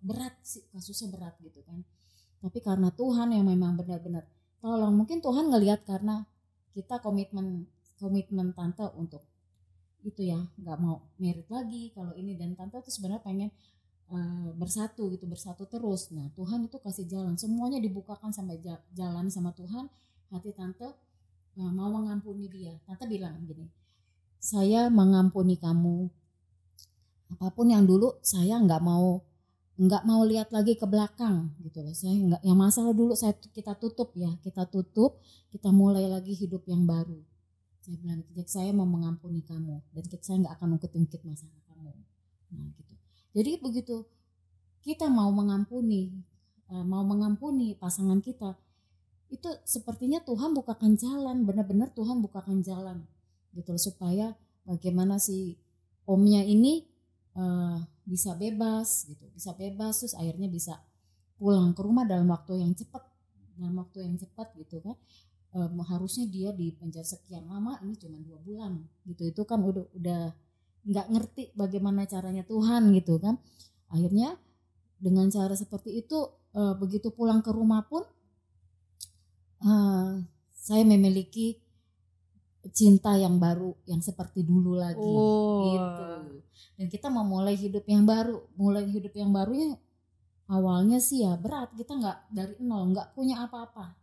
berat 0.00 0.32
sih 0.40 0.64
kasusnya 0.72 1.12
berat 1.12 1.34
gitu 1.42 1.60
kan 1.66 1.82
tapi 2.40 2.62
karena 2.62 2.88
Tuhan 2.94 3.34
yang 3.36 3.44
memang 3.44 3.76
benar-benar 3.76 4.24
tolong 4.62 4.94
mungkin 4.96 5.20
Tuhan 5.20 5.50
ngelihat 5.52 5.84
karena 5.84 6.24
kita 6.76 7.00
komitmen 7.04 7.66
komitmen 8.02 8.52
tante 8.58 8.84
untuk 8.98 9.22
itu 10.04 10.20
ya 10.32 10.40
nggak 10.60 10.78
mau 10.84 10.96
merit 11.22 11.48
lagi 11.48 11.94
kalau 11.96 12.12
ini. 12.20 12.36
Dan 12.36 12.52
tante 12.58 12.76
tuh 12.84 12.92
sebenarnya 12.92 13.22
pengen 13.24 13.50
eh, 14.12 14.50
bersatu 14.60 15.08
gitu 15.14 15.24
bersatu 15.30 15.64
terus. 15.70 16.12
Nah 16.16 16.28
Tuhan 16.36 16.66
itu 16.68 16.76
kasih 16.82 17.06
jalan. 17.08 17.34
Semuanya 17.40 17.78
dibukakan 17.80 18.30
sampai 18.36 18.60
ja- 18.60 18.84
jalan 18.92 19.26
sama 19.32 19.50
Tuhan. 19.56 19.88
Hati 20.32 20.50
tante 20.58 20.88
eh, 21.60 21.72
mau 21.72 21.88
mengampuni 21.92 22.46
dia. 22.52 22.74
Tante 22.86 23.04
bilang 23.08 23.38
gini 23.46 23.84
saya 24.44 24.92
mengampuni 24.92 25.56
kamu. 25.56 26.12
Apa 27.32 27.48
pun 27.56 27.72
yang 27.72 27.88
dulu 27.88 28.20
saya 28.20 28.60
nggak 28.60 28.82
mau 28.84 29.24
nggak 29.74 30.06
mau 30.06 30.22
lihat 30.22 30.54
lagi 30.54 30.78
ke 30.78 30.86
belakang 30.86 31.50
gitu 31.66 31.82
loh. 31.82 31.94
Saya 31.94 32.14
nggak 32.14 32.42
yang 32.46 32.58
masalah 32.58 32.94
dulu 32.94 33.18
saya 33.18 33.34
kita 33.34 33.74
tutup 33.74 34.14
ya 34.14 34.30
kita 34.38 34.70
tutup 34.70 35.18
kita 35.50 35.74
mulai 35.74 36.06
lagi 36.06 36.34
hidup 36.34 36.62
yang 36.70 36.86
baru. 36.86 37.18
Saya 37.82 37.98
bilang 37.98 38.22
gitu 38.22 38.30
Jack 38.38 38.48
saya 38.54 38.70
mau 38.70 38.86
mengampuni 38.86 39.42
kamu 39.42 39.82
dan 39.92 40.04
saya 40.22 40.36
nggak 40.46 40.54
akan 40.56 40.68
ungkit-ungkit 40.78 41.20
masalah 41.26 41.58
kamu. 41.66 41.90
Nah 42.54 42.70
gitu. 42.78 42.94
Jadi 43.34 43.52
begitu 43.58 43.96
kita 44.86 45.10
mau 45.10 45.34
mengampuni 45.34 46.22
eh, 46.70 46.84
mau 46.86 47.02
mengampuni 47.02 47.74
pasangan 47.74 48.22
kita 48.22 48.54
itu 49.32 49.50
sepertinya 49.66 50.22
Tuhan 50.22 50.54
bukakan 50.54 50.94
jalan 50.94 51.42
benar-benar 51.42 51.90
Tuhan 51.90 52.22
bukakan 52.22 52.62
jalan 52.62 53.02
gitu 53.50 53.74
loh 53.74 53.82
supaya 53.82 54.38
bagaimana 54.62 55.18
si 55.18 55.58
omnya 56.06 56.46
ini 56.46 56.86
eh, 57.34 57.78
bisa 58.04 58.36
bebas 58.36 59.08
gitu 59.08 59.24
bisa 59.32 59.56
bebas 59.56 60.04
terus 60.04 60.14
akhirnya 60.14 60.48
bisa 60.52 60.76
pulang 61.40 61.72
ke 61.72 61.80
rumah 61.82 62.04
dalam 62.04 62.28
waktu 62.30 62.62
yang 62.62 62.72
cepat 62.76 63.02
dalam 63.58 63.74
waktu 63.78 64.06
yang 64.06 64.16
cepat 64.18 64.50
gitu 64.58 64.82
kan. 64.82 64.96
Eh, 65.54 65.70
harusnya 65.86 66.26
dia 66.26 66.50
di 66.50 66.74
penjara 66.74 67.06
sekian 67.06 67.46
lama 67.46 67.78
ini 67.86 67.94
cuma 67.94 68.18
dua 68.18 68.38
bulan 68.42 68.82
gitu. 69.06 69.30
Itu 69.30 69.42
kan 69.46 69.62
udah 69.62 69.86
udah 69.94 70.22
nggak 70.84 71.06
ngerti 71.14 71.42
bagaimana 71.54 72.04
caranya 72.10 72.42
Tuhan 72.42 72.90
gitu 72.90 73.22
kan. 73.22 73.38
Akhirnya 73.94 74.34
dengan 74.98 75.30
cara 75.30 75.52
seperti 75.54 76.00
itu 76.00 76.16
uh, 76.56 76.74
begitu 76.80 77.12
pulang 77.12 77.44
ke 77.44 77.50
rumah 77.52 77.84
pun 77.84 78.02
uh, 79.62 80.16
saya 80.54 80.82
memiliki 80.86 81.60
cinta 82.72 83.12
yang 83.18 83.36
baru 83.36 83.76
yang 83.84 84.00
seperti 84.00 84.40
dulu 84.46 84.78
lagi 84.78 85.02
Oh. 85.02 85.74
gitu 85.74 86.04
dan 86.80 86.86
kita 86.88 87.06
mau 87.12 87.26
mulai 87.26 87.58
hidup 87.58 87.84
yang 87.84 88.06
baru 88.08 88.40
mulai 88.56 88.86
hidup 88.88 89.12
yang 89.12 89.30
barunya 89.34 89.76
awalnya 90.48 91.00
sih 91.00 91.24
ya 91.24 91.36
berat 91.36 91.72
kita 91.76 91.92
nggak 91.96 92.18
dari 92.32 92.54
nol 92.64 92.92
nggak 92.92 93.12
punya 93.12 93.44
apa-apa 93.44 93.96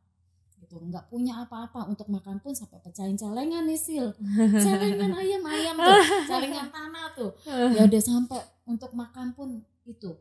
gitu. 0.71 0.77
Nggak 0.77 1.11
punya 1.11 1.43
apa-apa 1.43 1.89
untuk 1.91 2.07
makan 2.07 2.39
pun 2.39 2.55
sampai 2.55 2.79
pecahin 2.79 3.19
celengan 3.19 3.67
nih 3.67 3.75
sil. 3.75 4.07
Celengan 4.63 5.11
ayam 5.19 5.43
ayam 5.43 5.75
tuh 5.75 5.99
celengan 6.31 6.69
tanah 6.71 7.11
tuh. 7.11 7.31
Ya 7.75 7.83
udah 7.89 8.01
sampai 8.01 8.39
untuk 8.63 8.95
makan 8.95 9.35
pun 9.35 9.59
itu. 9.83 10.15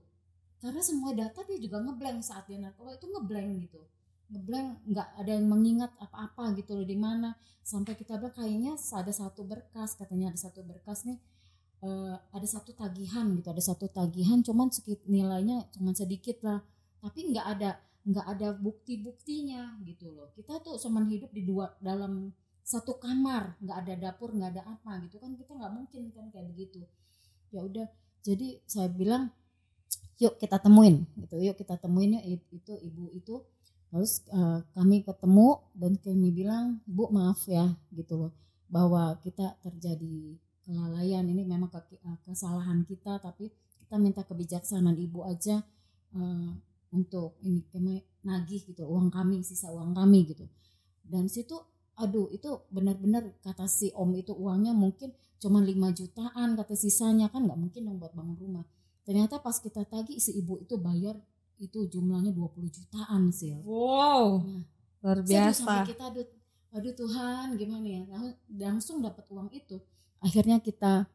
Karena 0.59 0.83
semua 0.83 1.15
data 1.15 1.41
dia 1.47 1.57
juga 1.57 1.81
ngeblank 1.81 2.21
saat 2.21 2.45
dia 2.51 2.59
narkoba 2.59 2.99
itu 2.99 3.07
ngeblank 3.09 3.49
gitu 3.69 3.81
ngeblank 4.31 4.87
nggak 4.87 5.09
ada 5.19 5.33
yang 5.35 5.47
mengingat 5.51 5.93
apa-apa 5.99 6.55
gitu 6.57 6.79
loh 6.79 6.87
di 6.87 6.97
mana. 6.97 7.35
Sampai 7.61 7.95
kita 7.99 8.17
bilang 8.17 8.35
kayaknya 8.35 8.73
ada 8.79 9.13
satu 9.13 9.43
berkas 9.45 9.95
katanya 9.99 10.33
ada 10.35 10.41
satu 10.41 10.65
berkas 10.65 11.07
nih 11.07 11.19
eh, 11.85 12.17
ada 12.17 12.47
satu 12.49 12.73
tagihan 12.75 13.27
gitu 13.37 13.49
ada 13.51 13.63
satu 13.63 13.87
tagihan 13.89 14.41
cuman 14.43 14.69
sedikit 14.73 15.05
nilainya 15.11 15.67
cuman 15.75 15.93
sedikit 15.93 16.41
lah. 16.47 16.63
Tapi 17.03 17.35
nggak 17.35 17.47
ada 17.59 17.71
nggak 18.01 18.27
ada 18.27 18.49
bukti-buktinya 18.57 19.77
gitu 19.85 20.09
loh. 20.09 20.33
Kita 20.33 20.63
tuh 20.65 20.81
cuman 20.81 21.05
hidup 21.11 21.31
di 21.35 21.45
dua 21.45 21.77
dalam 21.83 22.33
satu 22.65 22.97
kamar 23.03 23.59
nggak 23.59 23.77
ada 23.83 23.95
dapur 23.99 24.31
nggak 24.31 24.51
ada 24.57 24.63
apa 24.79 25.03
gitu 25.09 25.19
kan 25.19 25.35
kita 25.35 25.59
nggak 25.59 25.73
mungkin 25.75 26.03
kan 26.15 26.31
kayak 26.33 26.47
begitu. 26.55 26.87
Ya 27.51 27.67
udah 27.67 27.87
jadi 28.23 28.61
saya 28.69 28.89
bilang 28.89 29.33
yuk 30.21 30.37
kita 30.37 30.61
temuin 30.61 31.05
gitu. 31.19 31.37
Yuk 31.41 31.57
kita 31.57 31.77
temuin 31.81 32.21
ya 32.21 32.23
itu 32.29 32.73
ibu 32.81 33.09
itu 33.13 33.41
terus 33.91 34.23
uh, 34.31 34.63
kami 34.73 35.03
ketemu 35.03 35.59
dan 35.75 35.93
kami 35.99 36.31
bilang 36.31 36.79
bu 36.87 37.11
maaf 37.11 37.45
ya 37.51 37.75
gitu 37.93 38.27
loh. 38.27 38.33
Bahwa 38.71 39.19
kita 39.19 39.59
terjadi 39.67 40.39
kelalaian 40.63 41.27
ini 41.27 41.43
memang 41.43 41.69
ke, 41.75 41.79
uh, 42.07 42.19
kesalahan 42.23 42.87
kita 42.87 43.19
tapi 43.19 43.51
kita 43.83 43.99
minta 43.99 44.23
kebijaksanaan 44.23 44.95
ibu 44.95 45.27
aja 45.27 45.59
uh, 46.15 46.51
untuk 46.95 47.39
ini 47.43 47.67
kami 47.71 48.03
nagih 48.23 48.63
gitu 48.63 48.87
uang 48.87 49.11
kami 49.11 49.43
sisa 49.43 49.75
uang 49.75 49.95
kami 49.95 50.31
gitu. 50.31 50.47
Dan 51.03 51.27
situ 51.27 51.59
aduh 51.99 52.31
itu 52.33 52.65
benar-benar 52.71 53.29
kata 53.45 53.67
si 53.67 53.93
om 53.93 54.15
itu 54.17 54.33
uangnya 54.33 54.73
mungkin 54.73 55.13
cuma 55.41 55.61
5 55.61 55.73
jutaan 55.99 56.57
kata 56.57 56.73
sisanya 56.77 57.29
kan 57.33 57.45
nggak 57.45 57.59
mungkin 57.59 57.91
dong 57.91 57.99
buat 57.99 58.15
bangun 58.15 58.39
rumah. 58.39 58.65
Ternyata 59.05 59.41
pas 59.43 59.57
kita 59.59 59.83
tagih 59.89 60.21
si 60.21 60.37
ibu 60.37 60.61
itu 60.61 60.77
bayar 60.79 61.19
itu 61.61 61.85
jumlahnya 61.87 62.33
20 62.33 62.73
jutaan 62.73 63.29
sih 63.31 63.55
wow 63.63 64.41
Nah, 64.41 64.65
luar 65.05 65.19
biasa 65.25 65.53
sampai 65.61 65.89
kita 65.93 66.05
aduh 66.13 66.27
aduh 66.71 66.95
Tuhan 66.95 67.47
gimana 67.57 67.87
ya? 67.89 68.03
Lang- 68.07 68.39
langsung 68.53 69.03
dapat 69.03 69.25
uang 69.27 69.51
itu. 69.51 69.81
Akhirnya 70.21 70.61
kita 70.61 71.09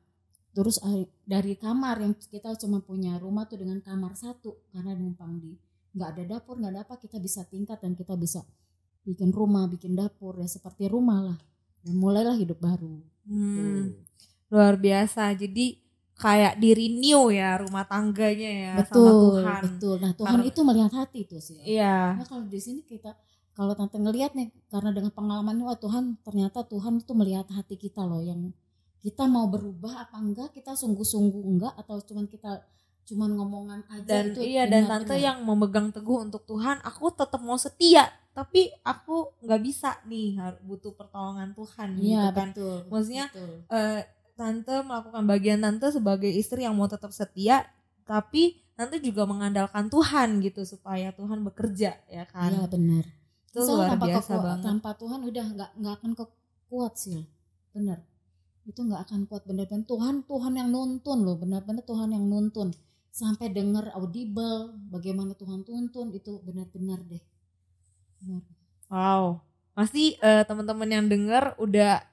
terus 0.51 0.81
ah, 0.81 1.05
dari 1.23 1.53
kamar 1.55 2.01
yang 2.01 2.13
kita 2.17 2.57
cuma 2.59 2.81
punya 2.81 3.15
rumah 3.21 3.45
tuh 3.45 3.61
dengan 3.61 3.79
kamar 3.79 4.17
satu 4.17 4.57
karena 4.73 4.91
numpang 4.97 5.37
di 5.39 5.53
nggak 5.95 6.09
ada 6.11 6.23
dapur 6.27 6.59
nggak 6.59 6.73
ada 6.75 6.81
apa 6.83 6.95
kita 6.99 7.21
bisa 7.23 7.47
tingkat 7.47 7.79
dan 7.79 7.95
kita 7.95 8.19
bisa 8.19 8.43
bikin 9.05 9.29
rumah 9.31 9.69
bikin 9.69 9.93
dapur 9.95 10.35
ya 10.41 10.49
seperti 10.49 10.89
rumah 10.89 11.23
lah. 11.31 11.39
Dan 11.85 12.01
mulailah 12.01 12.35
hidup 12.35 12.57
baru. 12.59 12.99
Hmm, 13.29 13.55
Tuh. 13.55 13.85
luar 14.49 14.75
biasa. 14.75 15.29
Jadi 15.37 15.84
kayak 16.15 16.55
di 16.57 16.71
renew 16.71 17.27
ya 17.27 17.59
rumah 17.59 17.83
tangganya 17.83 18.51
ya 18.51 18.71
sama 18.73 18.81
betul 18.81 19.11
Tuhan. 19.35 19.61
betul. 19.69 19.95
Nah 19.99 20.11
Tuhan 20.13 20.31
Karena- 20.33 20.47
itu 20.47 20.59
melihat 20.63 20.91
hati 20.95 21.19
tuh 21.23 21.39
sih. 21.39 21.59
Iya. 21.61 22.15
Nah 22.15 22.25
kalau 22.25 22.43
di 22.45 22.57
sini 22.57 22.81
kita 22.81 23.11
kalau 23.51 23.71
tante 23.71 23.95
ngelihat 23.95 24.31
nih 24.31 24.51
karena 24.67 24.91
dengan 24.91 25.11
pengalaman 25.11 25.55
wah 25.59 25.75
Tuhan 25.75 26.19
ternyata 26.21 26.63
Tuhan 26.63 26.99
itu 26.99 27.11
melihat 27.11 27.47
hati 27.49 27.75
kita 27.75 28.03
loh 28.03 28.19
yang 28.19 28.51
kita 28.99 29.27
mau 29.27 29.45
berubah 29.45 30.01
apa 30.01 30.17
enggak 30.17 30.49
kita 30.51 30.73
sungguh-sungguh 30.73 31.43
enggak 31.45 31.73
atau 31.77 31.99
cuman 32.01 32.25
kita 32.25 32.63
cuman 33.05 33.29
ngomongan 33.31 33.81
aja 33.87 34.03
dan 34.03 34.33
itu 34.33 34.41
iya 34.41 34.65
dan 34.65 34.89
tante 34.89 35.13
benar-benar. 35.13 35.23
yang 35.23 35.37
memegang 35.45 35.87
teguh 35.93 36.25
untuk 36.25 36.41
Tuhan 36.43 36.81
aku 36.81 37.13
tetap 37.13 37.37
mau 37.37 37.53
setia 37.55 38.09
tapi 38.33 38.73
aku 38.81 39.29
nggak 39.39 39.61
bisa 39.61 39.95
nih 40.03 40.35
butuh 40.59 40.91
pertolongan 40.91 41.53
Tuhan 41.53 41.89
iya 41.95 42.27
gitu 42.27 42.33
kan. 42.33 42.47
betul 42.51 42.77
Maksudnya, 42.89 43.25
betul. 43.29 43.51
Eh, 43.69 44.01
tante 44.35 44.83
melakukan 44.83 45.23
bagian 45.25 45.59
tante 45.63 45.87
sebagai 45.95 46.29
istri 46.29 46.67
yang 46.67 46.75
mau 46.75 46.87
tetap 46.91 47.11
setia 47.15 47.65
tapi 48.05 48.61
tante 48.75 48.99
juga 48.99 49.23
mengandalkan 49.25 49.87
Tuhan 49.87 50.43
gitu 50.43 50.61
supaya 50.67 51.15
Tuhan 51.15 51.41
bekerja 51.47 51.95
ya 52.11 52.23
kan? 52.29 52.51
Iya 52.53 52.67
benar. 52.67 53.05
Itu 53.49 53.59
Soalnya 53.63 53.71
luar 53.71 53.89
tanpa 53.95 54.05
biasa 54.11 54.33
banget. 54.35 54.63
tanpa 54.67 54.89
Tuhan 54.99 55.19
udah 55.23 55.45
nggak 55.55 55.71
nggak 55.79 55.93
akan 56.03 56.11
kuat 56.69 56.93
sih. 56.99 57.23
Benar. 57.71 57.99
Itu 58.67 58.79
nggak 58.83 59.01
akan 59.09 59.19
kuat. 59.31 59.43
Benar-benar 59.47 59.87
Tuhan 59.87 60.15
Tuhan 60.27 60.53
yang 60.59 60.69
nuntun 60.69 61.19
loh. 61.23 61.39
Benar-benar 61.39 61.83
Tuhan 61.87 62.09
yang 62.11 62.25
nuntun. 62.27 62.75
Sampai 63.15 63.47
dengar 63.55 63.95
audible 63.95 64.75
bagaimana 64.91 65.31
Tuhan 65.39 65.63
tuntun 65.63 66.11
itu 66.11 66.43
benar-benar 66.43 66.99
deh. 67.07 67.23
Benar. 68.19 68.43
Wow, 68.91 69.39
pasti 69.73 70.19
eh, 70.19 70.43
teman-teman 70.45 70.85
yang 70.91 71.05
dengar 71.09 71.55
udah 71.57 72.03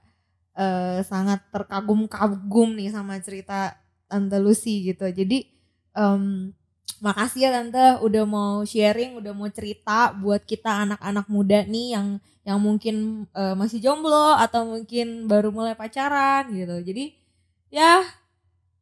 eh, 0.57 1.01
sangat 1.07 1.41
terkagum-kagum 1.53 2.77
nih 2.77 2.91
sama 2.93 3.19
cerita 3.21 3.77
Tante 4.09 4.37
Lucy 4.41 4.93
gitu. 4.93 5.09
Jadi 5.09 5.49
em, 5.97 6.53
makasih 7.03 7.49
ya 7.49 7.51
Tante 7.57 8.01
udah 8.05 8.25
mau 8.29 8.55
sharing, 8.67 9.19
udah 9.19 9.33
mau 9.35 9.49
cerita 9.51 10.13
buat 10.17 10.45
kita 10.45 10.85
anak-anak 10.89 11.27
muda 11.33 11.65
nih 11.67 11.97
yang 11.97 12.07
yang 12.43 12.59
mungkin 12.61 13.27
eh, 13.35 13.55
masih 13.57 13.79
jomblo 13.81 14.37
atau 14.39 14.67
mungkin 14.67 15.27
baru 15.31 15.51
mulai 15.55 15.75
pacaran 15.79 16.51
gitu. 16.53 16.77
Jadi 16.85 17.05
ya 17.73 18.05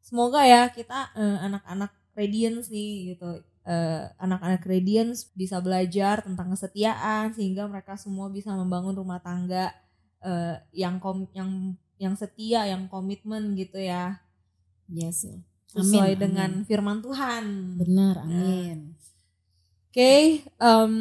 semoga 0.03 0.43
ya 0.43 0.67
kita 0.71 1.13
eh, 1.15 1.37
anak-anak 1.47 1.91
Radiance 2.11 2.67
nih 2.67 3.15
gitu 3.15 3.39
eh, 3.65 4.03
anak-anak 4.19 4.61
Radiance 4.65 5.29
bisa 5.37 5.61
belajar 5.61 6.25
tentang 6.25 6.51
kesetiaan 6.53 7.31
sehingga 7.31 7.69
mereka 7.69 7.95
semua 7.95 8.27
bisa 8.27 8.51
membangun 8.51 8.97
rumah 8.97 9.21
tangga 9.21 9.71
eh, 10.21 10.55
yang 10.73 10.97
kom 11.01 11.27
yang 11.33 11.75
yang 12.01 12.13
setia, 12.17 12.65
yang 12.65 12.89
komitmen 12.89 13.53
gitu 13.53 13.77
ya, 13.77 14.17
yes 14.89 15.25
ya. 15.25 15.37
sesuai 15.69 16.17
Amin, 16.17 16.21
dengan 16.21 16.51
amin. 16.61 16.67
firman 16.67 16.97
Tuhan. 16.99 17.43
benar 17.77 18.15
amin 18.25 18.97
Oke, 19.91 20.39
em, 20.47 20.93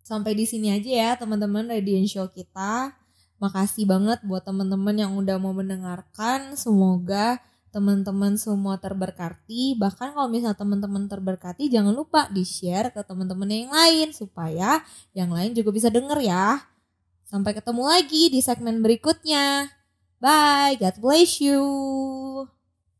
sampai 0.00 0.32
di 0.32 0.48
sini 0.48 0.72
aja 0.72 0.88
ya 0.88 1.10
teman-teman 1.20 1.68
Radiant 1.68 2.08
Show 2.08 2.24
kita. 2.32 2.96
Makasih 3.36 3.84
banget 3.84 4.24
buat 4.24 4.48
teman-teman 4.48 4.96
yang 4.96 5.12
udah 5.12 5.36
mau 5.36 5.52
mendengarkan. 5.52 6.56
Semoga 6.56 7.36
teman-teman 7.68 8.40
semua 8.40 8.80
terberkati. 8.80 9.76
Bahkan 9.76 10.16
kalau 10.16 10.24
misalnya 10.32 10.56
teman-teman 10.56 11.04
terberkati, 11.04 11.68
jangan 11.68 11.92
lupa 11.92 12.32
di-share 12.32 12.88
ke 12.96 13.04
teman-teman 13.04 13.44
yang 13.44 13.68
lain 13.68 14.08
supaya 14.16 14.80
yang 15.12 15.28
lain 15.28 15.52
juga 15.52 15.68
bisa 15.68 15.92
denger 15.92 16.16
ya. 16.24 16.64
Sampai 17.26 17.58
ketemu 17.58 17.82
lagi 17.90 18.30
di 18.30 18.38
segmen 18.38 18.86
berikutnya. 18.86 19.74
Bye, 20.22 20.78
God 20.78 20.96
bless 21.02 21.42
you. 21.42 21.58